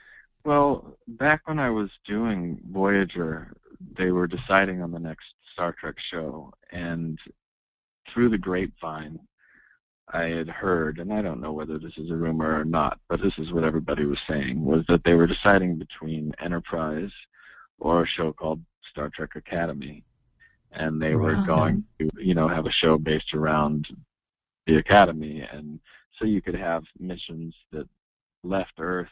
[0.46, 3.54] Well, back when I was doing Voyager,
[3.98, 7.18] they were deciding on the next Star Trek show, and
[8.14, 9.20] through the grapevine,
[10.14, 13.22] I had heard, and I don't know whether this is a rumor or not, but
[13.22, 17.12] this is what everybody was saying, was that they were deciding between Enterprise
[17.80, 20.04] or a show called Star Trek Academy.
[20.72, 21.46] And they were Wow.
[21.46, 23.88] going to, you know, have a show based around
[24.66, 25.42] the Academy.
[25.42, 25.80] And
[26.18, 27.88] so you could have missions that
[28.44, 29.10] left Earth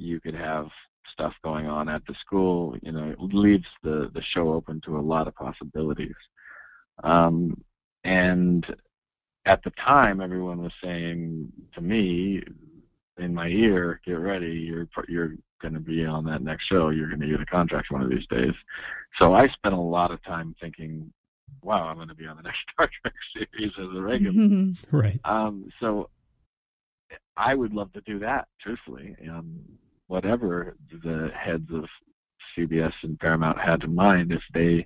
[0.00, 0.68] you could have
[1.12, 2.76] stuff going on at the school.
[2.82, 6.14] You know, it leaves the the show open to a lot of possibilities.
[7.02, 7.62] Um,
[8.04, 8.64] and
[9.46, 12.42] at the time, everyone was saying to me
[13.18, 16.90] in my ear, "Get ready, you're you're going to be on that next show.
[16.90, 18.54] You're going to get a contract one of these days."
[19.20, 21.12] So I spent a lot of time thinking,
[21.62, 25.20] "Wow, I'm going to be on the next Star Trek series as a regular." Right.
[25.24, 26.10] Um, so
[27.36, 29.16] I would love to do that, truthfully.
[29.28, 29.60] Um,
[30.10, 31.84] whatever the heads of
[32.58, 34.84] CBS and Paramount had in mind, if they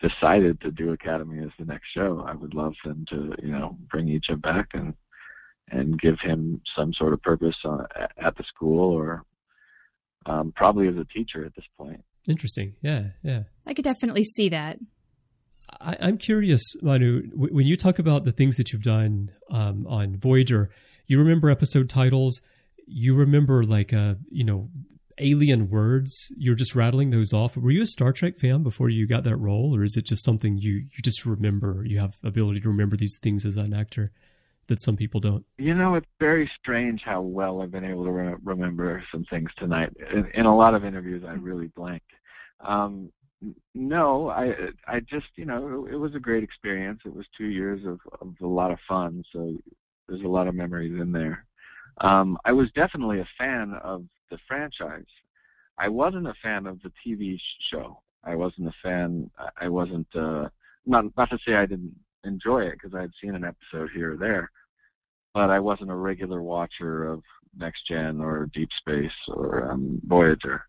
[0.00, 3.76] decided to do Academy as the next show, I would love them to, you know,
[3.90, 4.94] bring Icheb back and
[5.70, 7.84] and give him some sort of purpose uh,
[8.16, 9.24] at the school or
[10.24, 12.02] um, probably as a teacher at this point.
[12.26, 12.74] Interesting.
[12.82, 13.08] Yeah.
[13.22, 13.42] Yeah.
[13.66, 14.78] I could definitely see that.
[15.80, 19.86] I, I'm curious, Manu, w- when you talk about the things that you've done um,
[19.86, 20.70] on Voyager,
[21.06, 22.40] you remember episode titles.
[22.86, 24.68] You remember like uh, you know,
[25.18, 26.32] alien words.
[26.36, 27.56] You're just rattling those off.
[27.56, 30.24] Were you a Star Trek fan before you got that role, or is it just
[30.24, 31.84] something you you just remember?
[31.86, 34.12] You have ability to remember these things as an actor
[34.68, 35.44] that some people don't.
[35.58, 39.50] You know, it's very strange how well I've been able to re- remember some things
[39.58, 39.90] tonight.
[40.12, 42.10] In, in a lot of interviews, I really blanked.
[42.60, 43.10] Um,
[43.74, 44.54] no, I
[44.86, 47.00] I just you know it, it was a great experience.
[47.04, 49.56] It was two years of, of a lot of fun, so
[50.08, 51.44] there's a lot of memories in there.
[52.02, 55.06] Um, I was definitely a fan of the franchise.
[55.78, 58.02] I wasn't a fan of the TV show.
[58.24, 59.30] I wasn't a fan.
[59.38, 60.48] I- I wasn't uh,
[60.86, 64.12] not not to say I didn't enjoy it because I had seen an episode here
[64.14, 64.50] or there,
[65.34, 67.22] but I wasn't a regular watcher of
[67.56, 70.64] Next Gen or Deep Space or um, Voyager.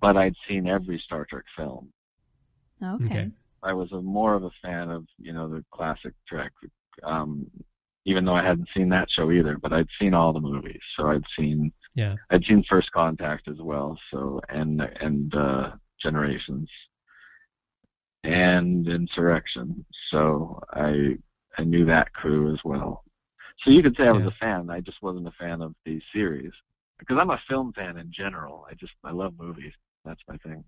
[0.00, 1.88] But I'd seen every Star Trek film.
[2.82, 3.04] Okay.
[3.06, 3.30] Okay.
[3.64, 6.52] I was a, more of a fan of you know the classic Trek,
[7.04, 7.48] um,
[8.04, 9.58] even though I hadn't seen that show either.
[9.58, 12.16] But I'd seen all the movies, so I'd seen Yeah.
[12.30, 16.68] I'd seen First Contact as well, so and and uh, Generations
[18.24, 19.84] and Insurrection.
[20.10, 21.16] So I
[21.58, 23.04] I knew that crew as well.
[23.64, 24.28] So you could say I was Yeah.
[24.28, 24.70] a fan.
[24.70, 26.52] I just wasn't a fan of the series
[26.98, 28.66] because I'm a film fan in general.
[28.70, 29.72] I just I love movies.
[30.04, 30.64] That's my thing.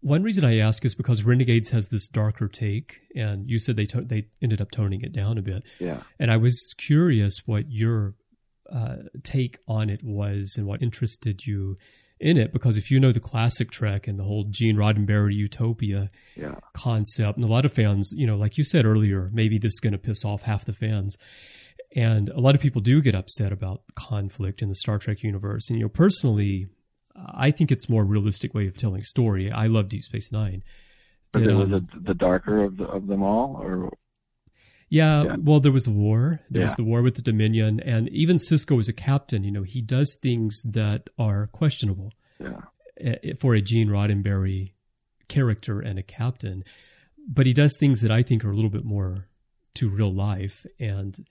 [0.00, 3.86] One reason I ask is because Renegades has this darker take, and you said they
[3.86, 5.62] to- they ended up toning it down a bit.
[5.80, 6.02] Yeah.
[6.18, 8.14] And I was curious what your
[8.72, 11.76] uh, take on it was and what interested you
[12.18, 12.52] in it.
[12.52, 16.56] Because if you know the classic Trek and the whole Gene Roddenberry utopia Yeah.
[16.72, 19.80] concept, and a lot of fans, you know, like you said earlier, maybe this is
[19.80, 21.16] going to piss off half the fans.
[21.94, 25.70] And a lot of people do get upset about conflict in the Star Trek universe.
[25.70, 26.66] And, you know, personally,
[27.34, 29.50] I think it's more realistic way of telling story.
[29.50, 30.62] I love Deep Space Nine.
[31.32, 33.92] But it was um, the, darker of the, of them all, or
[34.88, 35.36] Yeah, Yeah.
[35.38, 36.40] well, there was a war.
[36.50, 39.62] There was the war with the Dominion, and even Sisko as a captain, you know,
[39.64, 42.60] he does things that are questionable Yeah.
[43.38, 44.72] for a Gene Roddenberry
[45.28, 46.64] character and a captain.
[47.28, 49.26] But he does things that I think are a little bit more
[49.74, 50.64] to real life.
[50.78, 51.26] And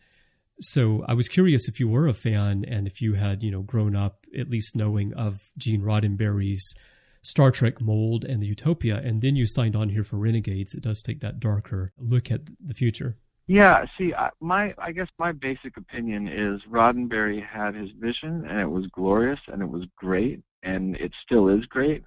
[0.62, 3.62] so I was curious if you were a fan and if you had, you know,
[3.62, 6.76] grown up at least knowing of Gene Roddenberry's
[7.22, 10.76] Star Trek mold and the Utopia, and then you signed on here for Renegades.
[10.76, 13.18] It does take that darker look at the future.
[13.48, 18.70] Yeah, see, my I guess my basic opinion is Roddenberry had his vision, and it
[18.70, 22.04] was glorious, and it was great, and it still is great.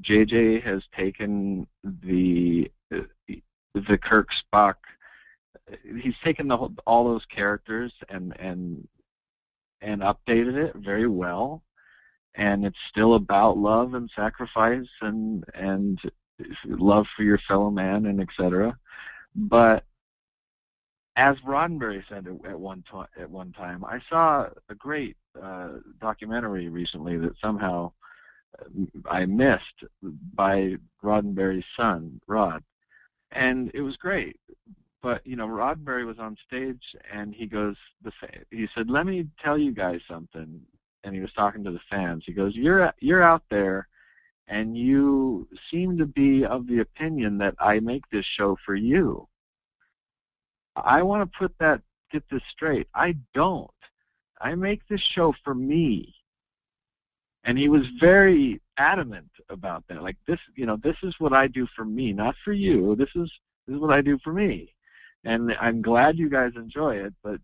[0.00, 3.00] JJ has taken the uh,
[3.74, 4.74] the Kirk Spock.
[6.02, 8.86] He's taken the whole, all those characters and and
[9.80, 11.62] and updated it very well,
[12.34, 15.98] and it's still about love and sacrifice and and
[16.66, 18.76] love for your fellow man and etc.
[19.34, 19.84] But
[21.16, 26.68] as Roddenberry said at one to- at one time, I saw a great uh, documentary
[26.68, 27.92] recently that somehow
[28.58, 28.64] uh,
[29.10, 29.84] I missed
[30.34, 32.62] by Roddenberry's son, Rod,
[33.30, 34.38] and it was great.
[35.02, 39.06] But you know, Roddenberry was on stage and he goes, the fa- he said, "Let
[39.06, 40.60] me tell you guys something."
[41.04, 42.22] And he was talking to the fans.
[42.24, 43.88] He goes, "You're you're out there."
[44.48, 49.26] And you seem to be of the opinion that I make this show for you.
[50.76, 51.80] I want to put that
[52.12, 52.86] get this straight.
[52.94, 53.70] I don't.
[54.40, 56.14] I make this show for me.
[57.44, 60.02] And he was very adamant about that.
[60.02, 62.94] Like this, you know, this is what I do for me, not for you.
[62.96, 63.30] This is
[63.66, 64.72] this is what I do for me.
[65.24, 67.38] And I'm glad you guys enjoy it, but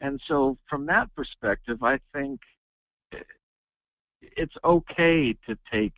[0.00, 2.40] and so from that perspective, I think
[4.20, 5.92] it's okay to take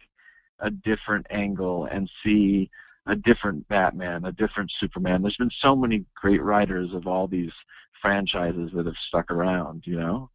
[0.61, 2.71] a different angle and see
[3.07, 5.23] a different Batman, a different Superman.
[5.23, 7.53] There's been so many great writers of all these
[8.01, 10.31] franchises that have stuck around, you know,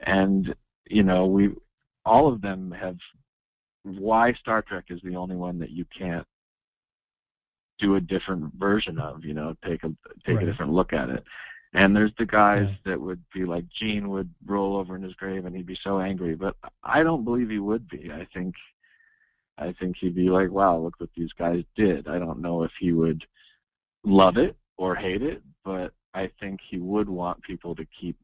[0.00, 0.54] and
[0.88, 1.50] you know we
[2.04, 2.96] all of them have.
[3.84, 6.26] Why Star Trek is the only one that you can't
[7.84, 9.88] do a different version of, you know, take a
[10.24, 10.42] take Right.
[10.42, 11.24] a different look at it.
[11.74, 12.76] And there's the guys Yeah.
[12.84, 16.00] that would be like Gene would roll over in his grave and he'd be so
[16.00, 18.10] angry, but I don't believe he would be.
[18.12, 18.54] I think
[19.56, 22.72] I think he'd be like, "Wow, look what these guys did." I don't know if
[22.80, 23.24] he would
[24.02, 28.16] love it or hate it, but I think he would want people to keep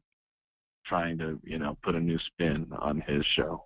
[0.85, 3.65] trying to, you know, put a new spin on his show.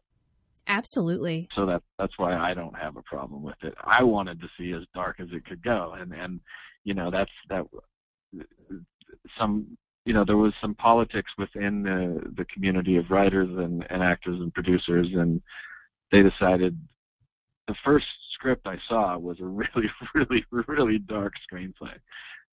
[0.68, 1.48] Absolutely.
[1.54, 3.76] So that that's why I don't have a problem with it.
[3.84, 6.40] I wanted to see as dark as it could go, and and
[6.84, 7.66] you know that's that
[9.38, 14.02] some you know there was some politics within the the community of writers and, and
[14.02, 15.42] actors and producers, and
[16.12, 16.80] they decided
[17.68, 21.94] the first script I saw was a really really really dark screenplay,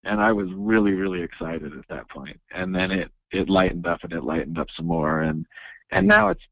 [0.05, 4.01] and I was really really excited at that point, and then it it lightened up
[4.03, 5.47] and it lightened up some more, and
[5.91, 6.43] and now it's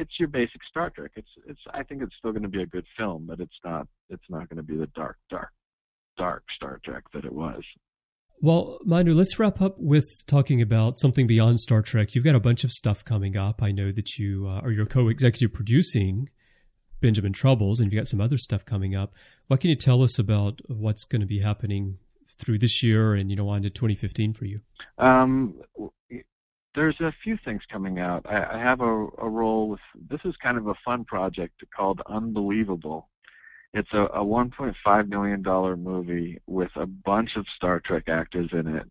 [0.00, 1.12] it's your basic Star Trek.
[1.16, 3.86] It's it's I think it's still going to be a good film, but it's not
[4.08, 5.50] it's not going to be the dark dark
[6.16, 7.62] dark Star Trek that it was.
[8.42, 12.14] Well, Manu, let's wrap up with talking about something beyond Star Trek.
[12.14, 13.62] You've got a bunch of stuff coming up.
[13.62, 16.30] I know that you uh, are your co-executive producing
[17.02, 19.12] Benjamin Troubles, and you've got some other stuff coming up.
[19.48, 21.98] What can you tell us about what's going to be happening
[22.38, 24.60] through this year and you know on to 2015 for you?
[24.96, 25.60] Um,
[26.74, 28.24] there's a few things coming out.
[28.28, 28.84] I, I have a,
[29.18, 33.08] a role with this is kind of a fun project called Unbelievable.
[33.72, 38.66] It's a, a 1.5 million dollar movie with a bunch of Star Trek actors in
[38.66, 38.84] it,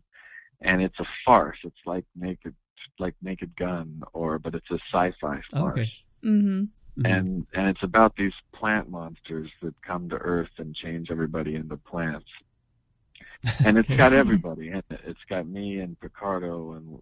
[0.62, 1.58] and it's a farce.
[1.64, 2.54] It's like Naked,
[2.98, 5.78] like Naked Gun, or but it's a sci-fi Oh, farce.
[5.78, 5.92] okay.
[6.24, 6.64] Mm-hmm.
[6.98, 7.06] Mhm.
[7.16, 11.76] and and it's about these plant monsters that come to Earth and change everybody into
[11.76, 12.26] plants.
[13.64, 13.96] And it's Okay.
[13.96, 15.00] got everybody in it.
[15.06, 16.98] It's got me and Picardo and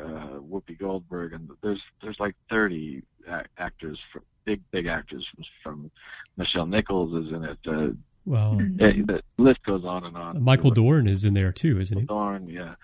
[0.00, 5.44] uh, Whoopi Goldberg, and there's there's like 30 a- actors, from, big big actors from,
[5.62, 5.90] from
[6.38, 7.58] Nichelle Nichols is in it.
[7.66, 7.88] Uh,
[8.24, 10.42] Well, it- the list goes on and on.
[10.42, 12.04] Michael Dorn is in there too, isn't he?
[12.06, 12.74] Dorn, yeah.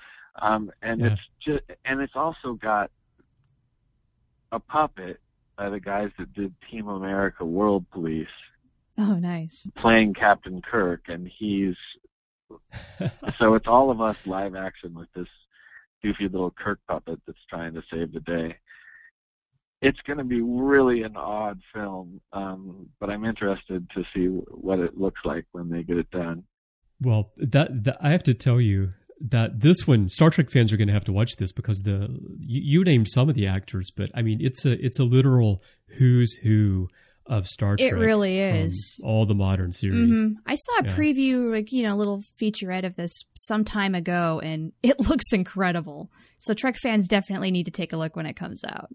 [0.41, 1.07] Um, and Yeah.
[1.13, 2.91] it's just, and it's also got
[4.53, 5.21] a puppet
[5.57, 8.29] by the guys that did Team America World Police
[8.97, 9.69] Oh, nice.
[9.77, 11.77] playing Captain Kirk, and he's
[13.39, 15.29] so it's all of us live action with this
[16.03, 18.57] goofy little Kirk puppet that's trying to save the day.
[19.81, 24.81] It's going to be really an odd film, um, but I'm interested to see what
[24.81, 26.43] it looks like when they get it done.
[27.01, 30.77] Well, that, that I have to tell you that this one, Star Trek fans are
[30.77, 32.09] going to have to watch this because the
[32.41, 35.63] you, you named some of the actors, but I mean it's a it's a literal
[35.97, 36.89] who's who
[37.29, 37.93] of Star Trek.
[37.93, 39.01] It really is.
[39.05, 40.19] all the modern series.
[40.19, 40.35] Mhm.
[40.47, 40.97] I saw a Yeah.
[40.97, 45.33] preview, like you know, a little featurette of this some time ago, and it looks
[45.33, 46.11] incredible.
[46.39, 48.91] So Trek fans definitely need to take a look when it comes out.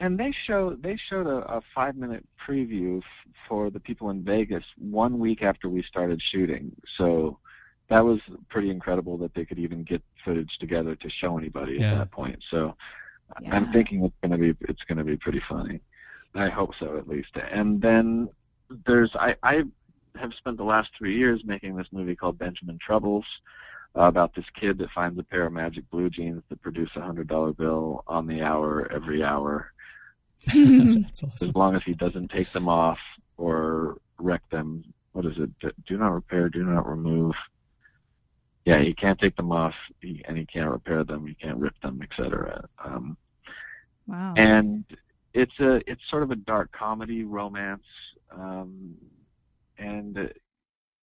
[0.00, 3.04] And they show they showed a, a five minute preview f-
[3.48, 6.74] for the people in Vegas one week after we started shooting.
[6.96, 7.38] So
[7.90, 11.92] that was pretty incredible that they could even get footage together to show anybody Yeah.
[11.92, 12.38] at that point.
[12.50, 12.76] So
[13.42, 13.54] Yeah.
[13.56, 15.80] I'm thinking it's gonna be it's gonna be pretty funny.
[16.34, 17.30] I hope so at least.
[17.36, 18.28] And then
[18.86, 19.62] there's I, I
[20.16, 23.24] have spent the last three years making this movie called Benjamin Troubles
[23.96, 27.00] uh, about this kid that finds a pair of magic blue jeans that produce a
[27.00, 29.72] hundred dollar bill on the hour every hour
[30.54, 32.98] That's as long as he doesn't take them off
[33.36, 34.84] or wreck them.
[35.12, 35.50] What is it?
[35.86, 37.34] Do not repair, do not remove.
[38.64, 41.26] Yeah, he can't take them off, he, and he can't repair them.
[41.26, 42.64] He can't rip them, etc.
[42.82, 43.16] Um,
[44.06, 44.34] wow.
[44.36, 44.84] and
[45.34, 47.84] it's a it's sort of a dark comedy romance,
[48.32, 48.94] um,
[49.78, 50.22] and uh,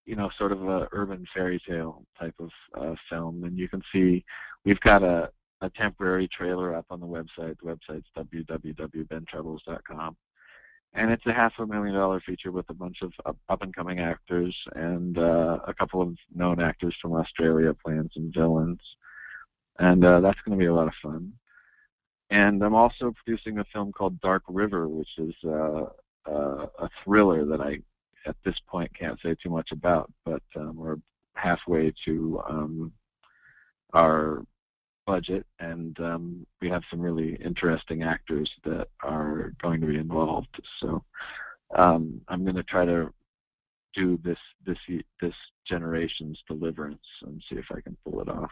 [0.05, 2.49] you know, sort of a urban fairy tale type of
[2.79, 3.43] uh, film.
[3.43, 4.23] And you can see
[4.65, 5.29] we've got a
[5.61, 7.55] a temporary trailer up on the website.
[7.63, 10.17] The website's www.bentroubles.com.
[10.93, 13.99] And it's a half a million dollar feature with a bunch of up and coming
[13.99, 18.79] actors and uh, a couple of known actors from Australia playing some villains.
[19.79, 21.33] And uh, that's going to be a lot of fun.
[22.29, 25.85] And I'm also producing a film called Dark River, which is uh,
[26.29, 27.79] uh, a thriller that I,
[28.25, 30.11] at this point, can't say too much about.
[30.25, 30.97] But um, we're
[31.35, 32.91] halfway to um,
[33.93, 34.43] our
[35.05, 40.61] budget, and um, we have some really interesting actors that are going to be involved.
[40.81, 41.03] So
[41.75, 43.11] um, I'm going to try to
[43.95, 44.77] do this this
[45.21, 45.33] this
[45.65, 48.51] generation's Deliverance and see if I can pull it off.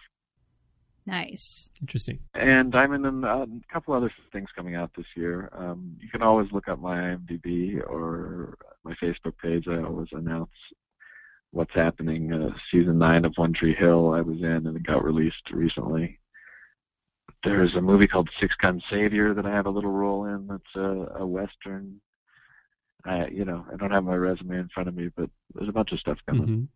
[1.05, 1.69] Nice.
[1.81, 2.19] Interesting.
[2.33, 5.49] And I'm in a, a couple other things coming out this year.
[5.53, 9.67] Um, you can always look up my IMDb or my Facebook page.
[9.67, 10.51] I always announce
[11.51, 12.33] what's happening.
[12.33, 16.19] Uh, season nine of One Tree Hill I was in, and it got released recently.
[17.43, 20.47] There's a movie called Six Gun Savior that I have a little role in.
[20.47, 22.01] That's a, a western.
[23.05, 25.73] I, you know, I don't have my resume in front of me, but there's a
[25.73, 26.47] bunch of stuff coming.
[26.47, 26.67] Mhm.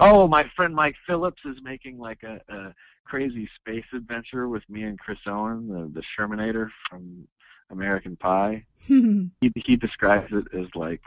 [0.00, 2.74] Oh, my friend Mike Phillips is making like a, a
[3.04, 7.26] crazy space adventure with me and Chris Owen, the, the Shermanator from
[7.70, 8.64] American Pie.
[8.88, 11.02] He he describes it as like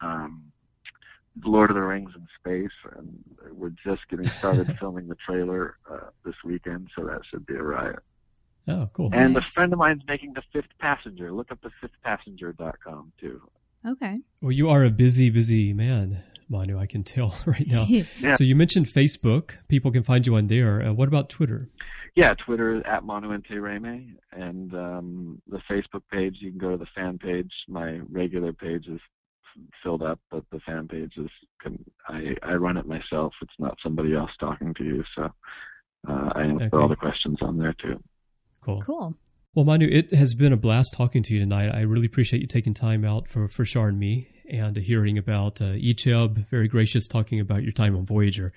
[0.00, 0.44] um,
[1.44, 3.18] Lord of the Rings in space, and
[3.52, 7.62] we're just getting started filming the trailer uh, this weekend, so that should be a
[7.62, 8.00] riot.
[8.68, 9.10] Oh, cool.
[9.12, 11.32] And a friend of mine's making the Fifth Passenger.
[11.32, 13.40] Look up the fifthpassenger.com too.
[13.86, 14.20] okay.
[14.40, 16.78] Well, you are a busy, busy man, Manu.
[16.78, 17.86] I can tell right now.
[18.20, 18.32] Yeah.
[18.34, 19.52] So you mentioned Facebook.
[19.68, 20.82] People can find you on there.
[20.82, 21.68] Uh, what about Twitter?
[22.14, 26.36] Yeah, Twitter at Manu Intiraymi, and um, the Facebook page.
[26.40, 27.52] You can go to the fan page.
[27.68, 29.00] My regular page is
[29.82, 31.28] filled up, but the fan page is.
[31.60, 33.34] Can, I I run it myself.
[33.42, 35.24] It's not somebody else talking to you, so
[36.08, 36.76] uh, I answer Okay.
[36.76, 38.02] all the questions on there too.
[38.62, 38.80] Cool.
[38.80, 39.14] cool.
[39.54, 41.74] Well, Manu, it has been a blast talking to you tonight.
[41.74, 45.60] I really appreciate you taking time out for, for Shar and me and hearing about
[45.60, 46.48] uh, Icheb.
[46.48, 48.52] Very gracious talking about your time on Voyager.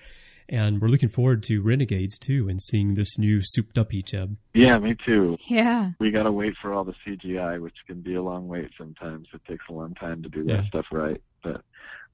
[0.51, 4.35] And we're looking forward to Renegades too and seeing this new souped up Icheb.
[4.55, 5.37] Yeah, me too.
[5.47, 5.91] Yeah.
[5.99, 9.27] We got to wait for all the CGI, which can be a long wait sometimes.
[9.33, 10.67] It takes a long time to do that Yeah.
[10.67, 11.21] stuff right.
[11.43, 11.61] But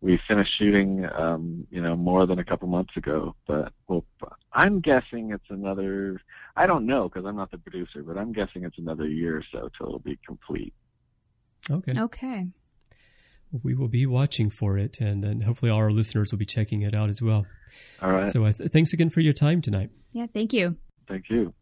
[0.02, 3.36] we finished shooting, um, you know, more than a couple months ago.
[3.48, 4.04] But well,
[4.52, 6.20] I'm guessing it's another.
[6.58, 9.44] I don't know because I'm not the producer, but I'm guessing it's another year or
[9.50, 10.74] so till it'll be complete.
[11.72, 11.94] Okay.
[11.98, 12.48] Okay.
[13.52, 16.46] Well, we will be watching for it and, and hopefully all our listeners will be
[16.46, 17.46] checking it out as well.
[18.02, 18.28] All right.
[18.28, 19.90] So uh, th- thanks again for your time tonight.
[20.12, 20.28] Yeah.
[20.34, 20.78] Thank you.
[21.08, 21.54] Thank you.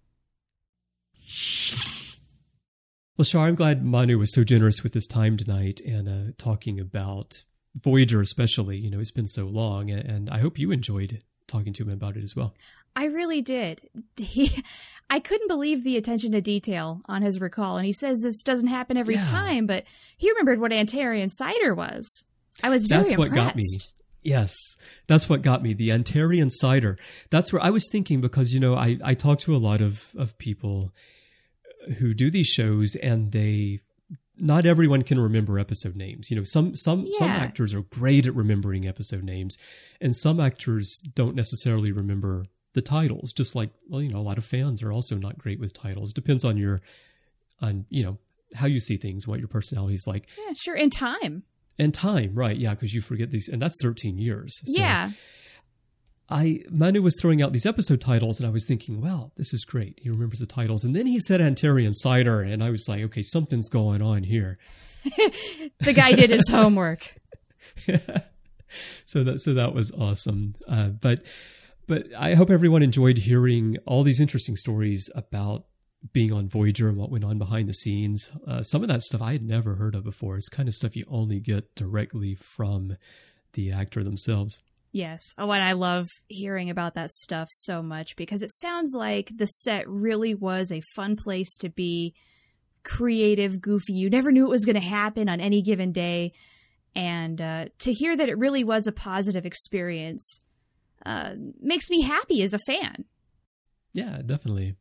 [3.18, 6.80] Well, Shar, I'm glad Manu was so generous with his time tonight and uh, talking
[6.80, 7.44] about
[7.76, 8.78] Voyager, especially.
[8.78, 11.22] You know, it's been so long, and, and I hope you enjoyed
[11.54, 12.54] talking to him about it as well.
[12.96, 13.82] I really did.
[14.18, 14.64] He,
[15.10, 18.70] I couldn't believe the attention to detail on his recall, and he says this doesn't
[18.70, 19.22] happen every Yeah.
[19.22, 19.84] time, but
[20.18, 22.26] he remembered what Antarian cider was.
[22.64, 23.48] I was very That's what impressed.
[23.50, 23.64] got me.
[24.24, 24.56] Yes,
[25.08, 25.74] that's what got me.
[25.74, 26.98] The Antarian cider.
[27.30, 30.10] That's where I was thinking because you know I I talk to a lot of
[30.18, 30.94] of people
[32.00, 33.80] who do these shows and they
[34.38, 36.30] not everyone can remember episode names.
[36.32, 39.58] You know, some some some actors are great at remembering episode names,
[40.02, 43.32] and some actors don't necessarily remember the titles.
[43.34, 46.14] Just like well, you know, a lot of fans are also not great with titles.
[46.14, 46.82] Depends on your
[47.62, 48.18] on you know
[48.56, 50.76] how you see things, what your personality is like, Yeah, sure.
[50.76, 51.44] In time.
[51.80, 52.36] and time.
[52.36, 52.58] Right?
[52.58, 54.60] Yeah, because you forget these, and that's thirteen years.
[54.66, 55.12] So yeah.
[56.34, 59.64] I Manu was throwing out these episode titles, and I was thinking, "Wow, this is
[59.64, 63.04] great." He remembers the titles, and then he said Antarian Cider, and I was like,
[63.04, 64.58] "Okay, something's going on here."
[65.80, 67.14] the guy did his homework.
[69.06, 70.56] so that so that was awesome.
[70.68, 71.24] Uh, but
[71.88, 75.66] but I hope everyone enjoyed hearing all these interesting stories about
[76.14, 78.30] being on Voyager and what went on behind the scenes.
[78.48, 80.36] Uh, some of that stuff I had never heard of before.
[80.36, 82.98] It's kind of stuff you only get directly from
[83.54, 84.60] the actor themselves.
[84.94, 85.34] Yes.
[85.40, 89.48] Oh, and I love hearing about that stuff so much because it sounds like the
[89.48, 92.14] set really was a fun place to be
[92.84, 93.94] creative, goofy.
[93.94, 96.32] You never knew it was going to happen on any given day.
[96.96, 100.42] And uh, to hear that it really was a positive experience
[101.04, 103.06] uh, makes me happy as a fan.
[103.94, 104.76] Yeah, definitely.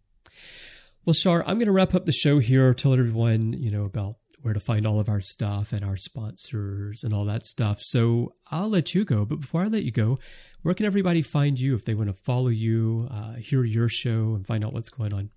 [1.07, 2.75] Well, Shar, I'm going to wrap up the show here.
[2.75, 7.05] Tell everyone, you know, about where to find all of our stuff and our sponsors
[7.05, 7.78] and all that stuff.
[7.80, 9.24] So I'll let you go.
[9.24, 10.18] But before I let you go,
[10.62, 14.34] where can everybody find you if they want to follow you, uh, hear your show,
[14.34, 15.30] and find out what's going on?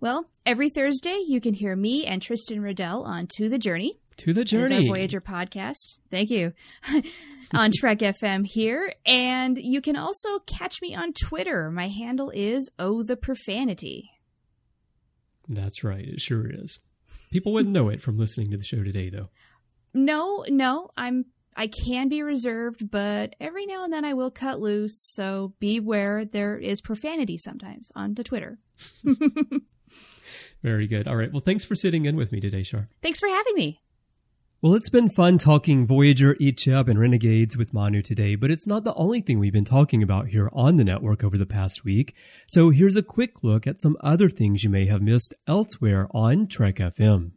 [0.00, 3.98] Well, every Thursday you can hear me and Tristan Riddell on To the Journey.
[4.18, 4.88] To the Journey.
[4.88, 6.00] Our Voyager podcast.
[6.10, 6.52] Thank you.
[7.52, 8.94] on Trek FM here.
[9.04, 11.70] And you can also catch me on Twitter.
[11.70, 14.10] My handle is Oh the Profanity.
[15.48, 16.06] That's right.
[16.06, 16.80] It sure is.
[17.30, 19.28] People wouldn't know it from listening to the show today, though.
[19.94, 21.26] No, no, I'm
[21.56, 24.98] I can be reserved, but every now and then I will cut loose.
[24.98, 28.58] So beware, there is profanity sometimes on the Twitter.
[30.62, 31.08] Very good.
[31.08, 31.32] All right.
[31.32, 32.88] Well, thanks for sitting in with me today, Shar.
[33.02, 33.80] Thanks for having me.
[34.62, 38.84] Well, it's been fun talking Voyager, Icheb, and Renegades with Manu today, but it's not
[38.84, 42.14] the only thing we've been talking about here on the network over the past week.
[42.46, 46.46] So here's a quick look at some other things you may have missed elsewhere on
[46.46, 47.30] Trek FM.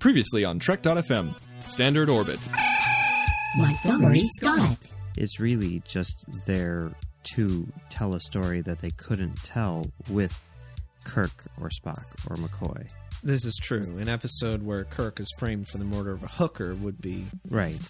[0.00, 2.40] Previously on Trek.fm, Standard Orbit.
[3.58, 4.78] Montgomery Scott
[5.18, 6.92] is really just there
[7.34, 10.48] to tell a story that they couldn't tell with
[11.04, 12.88] Kirk or Spock or McCoy.
[13.22, 13.98] This is true.
[13.98, 17.80] An episode where Kirk is framed for the murder of a hooker would be right.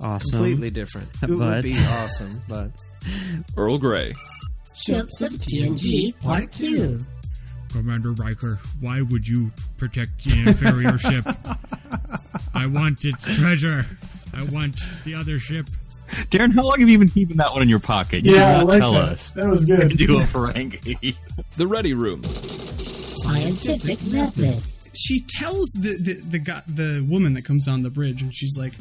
[0.00, 0.30] Awesome.
[0.30, 1.08] Completely different.
[1.22, 1.38] It but...
[1.38, 2.70] would be awesome, but
[3.56, 4.14] Earl Grey.
[4.74, 6.98] Ships of TNG Part 2.
[7.70, 11.26] Commander Riker, why would you protect the inferior ship?
[12.54, 13.84] I want its treasure.
[14.32, 15.68] I want the other ship.
[16.30, 18.24] Darren, how long have you been keeping that one in your pocket?
[18.24, 19.08] You yeah, I like tell that.
[19.08, 19.30] us.
[19.32, 19.96] That was good.
[19.96, 21.16] Do a Ferengi.
[21.56, 22.22] the Ready Room
[23.24, 24.62] scientific method.
[24.96, 28.56] She tells the the the, guy, the woman that comes on the bridge, and she's
[28.56, 28.74] like,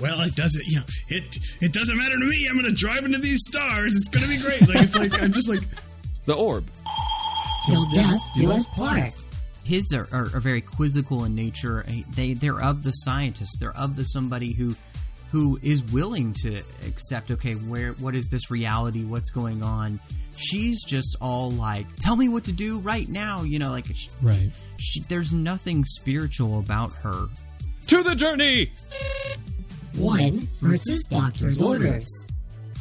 [0.00, 2.48] "Well, it doesn't, you know, it it doesn't matter to me.
[2.48, 3.94] I'm going to drive into these stars.
[3.94, 5.62] It's going to be great." Like it's like I'm just like
[6.24, 6.66] the orb.
[7.66, 9.12] Till death do us part.
[9.64, 11.86] His are, are, are very quizzical in nature.
[12.16, 13.58] They they're of the scientist.
[13.60, 14.74] They're of the somebody who
[15.30, 17.30] who is willing to accept.
[17.30, 19.04] Okay, where what is this reality?
[19.04, 20.00] What's going on?
[20.42, 24.10] She's just all like, "Tell me what to do right now," you know, like she,
[24.22, 24.50] right.
[24.78, 27.26] She, there's nothing spiritual about her.
[27.88, 28.72] To the journey.
[29.96, 32.08] One versus doctor's orders.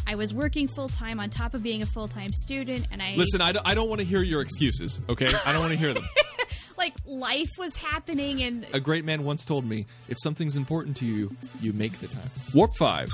[0.08, 3.16] I was working full time on top of being a full time student, and I
[3.16, 3.42] listen.
[3.42, 5.02] I don't, I don't want to hear your excuses.
[5.10, 6.06] Okay, I don't want to hear them.
[6.78, 11.06] like life was happening, and a great man once told me, "If something's important to
[11.06, 13.10] you, you make the time." Warp five.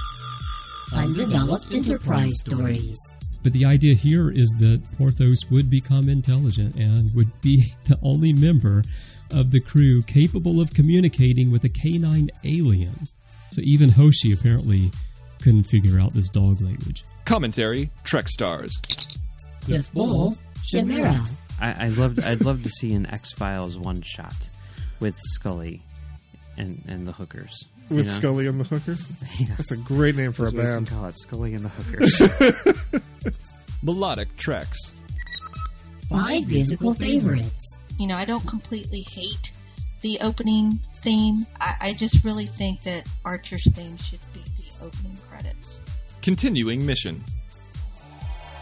[0.94, 2.98] Undeveloped enterprise stories.
[3.44, 8.34] But the idea here is that Porthos would become intelligent and would be the only
[8.34, 8.84] member
[9.32, 13.08] of the crew capable of communicating with a canine alien.
[13.52, 14.92] So even Hoshi apparently
[15.42, 17.04] couldn't figure out this dog language.
[17.26, 18.72] Commentary Trek Stars.
[19.68, 21.26] The full Chimera.
[21.60, 24.50] I, I loved I'd love to see an X Files one shot
[25.00, 25.82] with Scully
[26.58, 27.66] and, and the hookers.
[27.90, 28.18] With you know?
[28.18, 29.12] Scully and the Hookers?
[29.40, 29.56] Yeah.
[29.56, 30.88] That's a great name for That's a band.
[30.90, 33.02] call it Scully and the Hookers.
[33.84, 34.94] Melodic Treks.
[36.10, 37.82] Five musical favorites.
[38.00, 39.52] You know, I don't completely hate
[40.02, 41.46] the opening theme.
[41.60, 45.80] I, I just really think that Archer's theme should be the opening credits.
[46.22, 47.24] Continuing mission.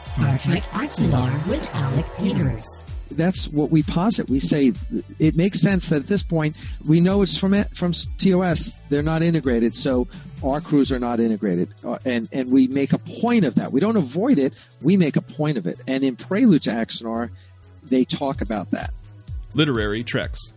[0.03, 2.65] Star Trek Axanar with Alec Peters
[3.11, 4.29] that's what we posit.
[4.29, 4.73] We say
[5.19, 6.55] it makes sense that at this point
[6.87, 8.73] we know it's from from TOS.
[8.89, 10.07] They're not integrated, so
[10.45, 13.71] our crews are not integrated, uh, and and we make a point of that.
[13.71, 14.53] We don't avoid it.
[14.81, 15.81] We make a point of it.
[15.87, 17.29] And in Prelude to Axanar,
[17.83, 18.93] they talk about that.
[19.53, 20.53] Literary Treks.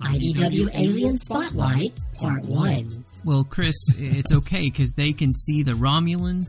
[0.00, 3.04] IDW Alien Spotlight Part One.
[3.24, 6.48] Well, Chris, it's okay because they can see the Romulans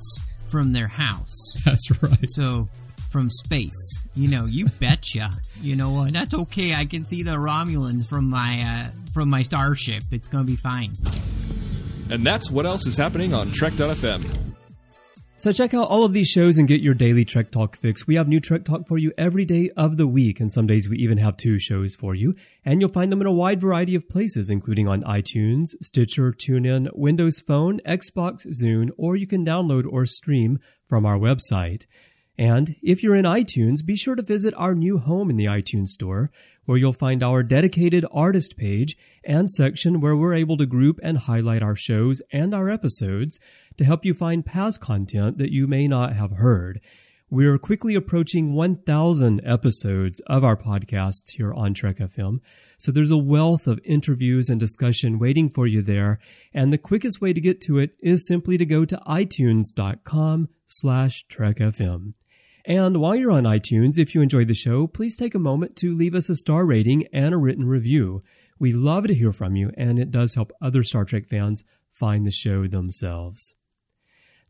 [0.49, 1.53] from their house.
[1.65, 2.27] That's right.
[2.27, 2.67] So
[3.13, 4.03] from space.
[4.15, 5.29] You know, you betcha.
[5.61, 6.13] You know what?
[6.13, 6.73] That's okay.
[6.73, 10.03] I can see the Romulans from my uh, from my starship.
[10.11, 10.93] It's gonna be fine.
[12.13, 14.23] And that's what else is happening on Trek.fm.
[15.35, 18.05] So check out all of these shows and get your daily Trek Talk fix.
[18.05, 20.87] We have new Trek Talk for you every day of the week, and some days
[20.87, 22.35] we even have two shows for you.
[22.63, 26.89] And you'll find them in a wide variety of places, including on iTunes, Stitcher, TuneIn,
[26.93, 31.87] Windows Phone, Xbox, Zune, or you can download or stream from our website.
[32.37, 35.89] And if you're in iTunes, be sure to visit our new home in the iTunes
[35.89, 36.31] Store,
[36.65, 41.17] where you'll find our dedicated artist page and section where we're able to group and
[41.19, 43.39] highlight our shows and our episodes
[43.77, 46.79] to help you find past content that you may not have heard.
[47.29, 52.39] We're quickly approaching 1,000 episodes of our podcasts here on Trek FM,
[52.77, 56.19] so there's a wealth of interviews and discussion waiting for you there,
[56.53, 61.25] and the quickest way to get to it is simply to go to itunes.com slash
[61.27, 62.13] trekfm.
[62.65, 65.93] And while you're on iTunes, if you enjoyed the show, please take a moment to
[65.93, 68.23] leave us a star rating and a written review.
[68.57, 72.25] We love to hear from you, and it does help other Star Trek fans find
[72.25, 73.53] the show themselves.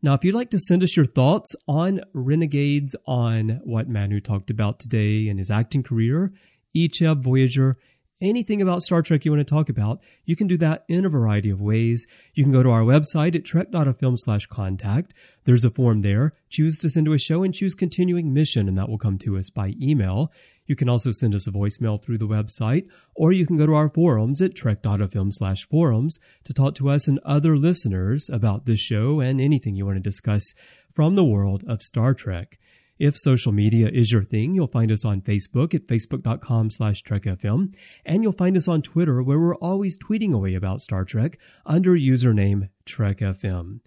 [0.00, 4.50] Now, if you'd like to send us your thoughts on Renegades, on what Manu talked
[4.50, 6.32] about today in his acting career,
[6.76, 7.78] Icheb, Voyager,
[8.20, 11.08] anything about Star Trek you want to talk about, you can do that in a
[11.08, 12.06] variety of ways.
[12.34, 15.12] You can go to our website at trek.fm slash contact.
[15.44, 16.32] There's a form there.
[16.48, 19.36] Choose to send to a show and choose continuing mission, and that will come to
[19.36, 20.32] us by email.
[20.66, 23.74] You can also send us a voicemail through the website, or you can go to
[23.74, 28.80] our forums at trek.fm slash forums to talk to us and other listeners about this
[28.80, 30.54] show and anything you want to discuss
[30.94, 32.58] from the world of Star Trek.
[32.98, 37.74] If social media is your thing, you'll find us on Facebook at facebook.com slash trekfm,
[38.04, 41.96] and you'll find us on Twitter where we're always tweeting away about Star Trek under
[41.96, 43.80] username trekfm.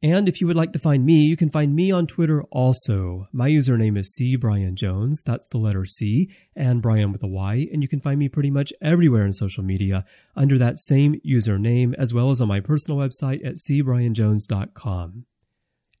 [0.00, 3.26] And if you would like to find me, you can find me on Twitter also.
[3.32, 5.22] My username is C Bryan Jones.
[5.26, 7.66] That's the letter C and Bryan with a Y.
[7.72, 10.04] And you can find me pretty much everywhere in social media
[10.36, 15.24] under that same username, as well as on my personal website at cbryanjones.com.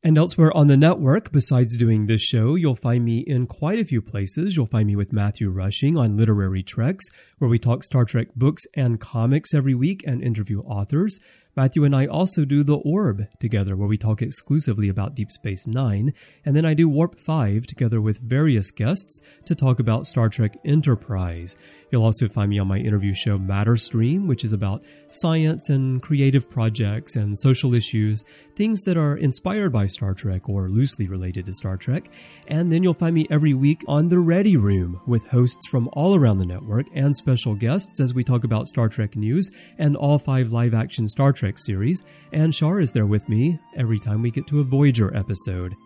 [0.04, 3.84] And elsewhere on the network, besides doing this show, you'll find me in quite a
[3.84, 4.56] few places.
[4.56, 7.04] You'll find me with Matthew Rushing on Literary Treks,
[7.38, 11.18] where we talk Star Trek books and comics every week and interview authors.
[11.58, 15.66] Matthew and I also do The Orb together, where we talk exclusively about Deep Space
[15.66, 20.28] Nine, and then I do Warp 5 together with various guests to talk about Star
[20.28, 21.56] Trek Enterprise.
[21.90, 26.48] You'll also find me on my interview show Matterstream, which is about science and creative
[26.48, 28.22] projects and social issues,
[28.54, 32.10] things that are inspired by Star Trek or loosely related to Star Trek.
[32.46, 36.14] And then you'll find me every week on The Ready Room with hosts from all
[36.14, 40.18] around the network and special guests as we talk about Star Trek news and all
[40.18, 42.02] five live action Star Trek series.
[42.32, 45.76] And Shar is there with me every time we get to a Voyager episode.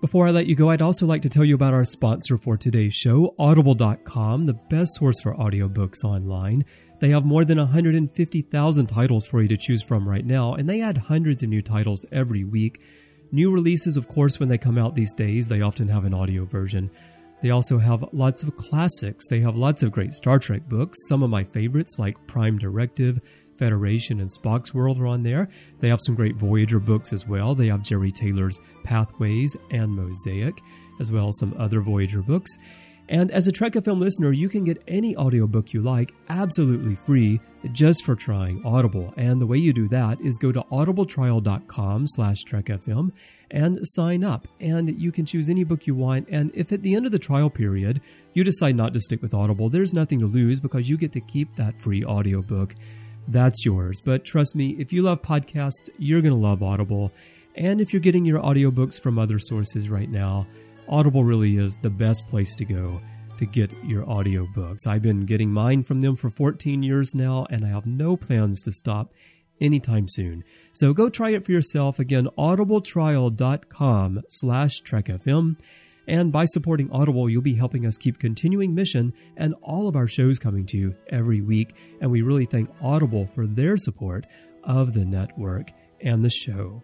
[0.00, 2.56] Before I let you go, I'd also like to tell you about our sponsor for
[2.56, 6.64] today's show, Audible.com, the best source for audiobooks online.
[7.00, 10.80] They have more than 150,000 titles for you to choose from right now, and they
[10.80, 12.80] add hundreds of new titles every week.
[13.30, 16.44] New releases, of course, when they come out these days, they often have an audio
[16.44, 16.90] version.
[17.42, 19.26] They also have lots of classics.
[19.28, 23.20] They have lots of great Star Trek books, some of my favorites like Prime Directive,
[23.58, 25.48] Federation and Spock's World are on there.
[25.80, 27.54] They have some great Voyager books as well.
[27.54, 30.60] They have Jeri Taylor's Pathways and Mosaic,
[31.00, 32.56] as well as some other Voyager books.
[33.08, 37.40] And as a Trek FM listener, you can get any audiobook you like absolutely free
[37.72, 39.14] just for trying Audible.
[39.16, 43.12] And the way you do that is go to audibletrial.com slash trekfm
[43.50, 44.46] and sign up.
[44.60, 46.28] And you can choose any book you want.
[46.30, 48.02] And if at the end of the trial period
[48.34, 51.20] you decide not to stick with Audible, there's nothing to lose because you get to
[51.20, 52.74] keep that free audiobook
[53.28, 54.00] that's yours.
[54.00, 57.12] But trust me, if you love podcasts, you're going to love Audible.
[57.54, 60.46] And if you're getting your audiobooks from other sources right now,
[60.88, 63.00] Audible really is the best place to go
[63.38, 64.86] to get your audiobooks.
[64.86, 68.62] I've been getting mine from them for 14 years now, and I have no plans
[68.62, 69.12] to stop
[69.60, 70.44] anytime soon.
[70.72, 71.98] So go try it for yourself.
[71.98, 75.56] Again, audibletrial.com slash trekfm.
[76.08, 80.08] And by supporting Audible, you'll be helping us keep continuing mission and all of our
[80.08, 81.74] shows coming to you every week.
[82.00, 84.26] And we really thank Audible for their support
[84.64, 86.82] of the network and the show.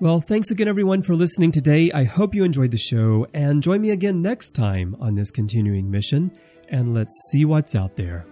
[0.00, 1.92] Well, thanks again, everyone, for listening today.
[1.92, 5.88] I hope you enjoyed the show and join me again next time on this continuing
[5.88, 6.32] mission.
[6.68, 8.26] And let's see what's out there.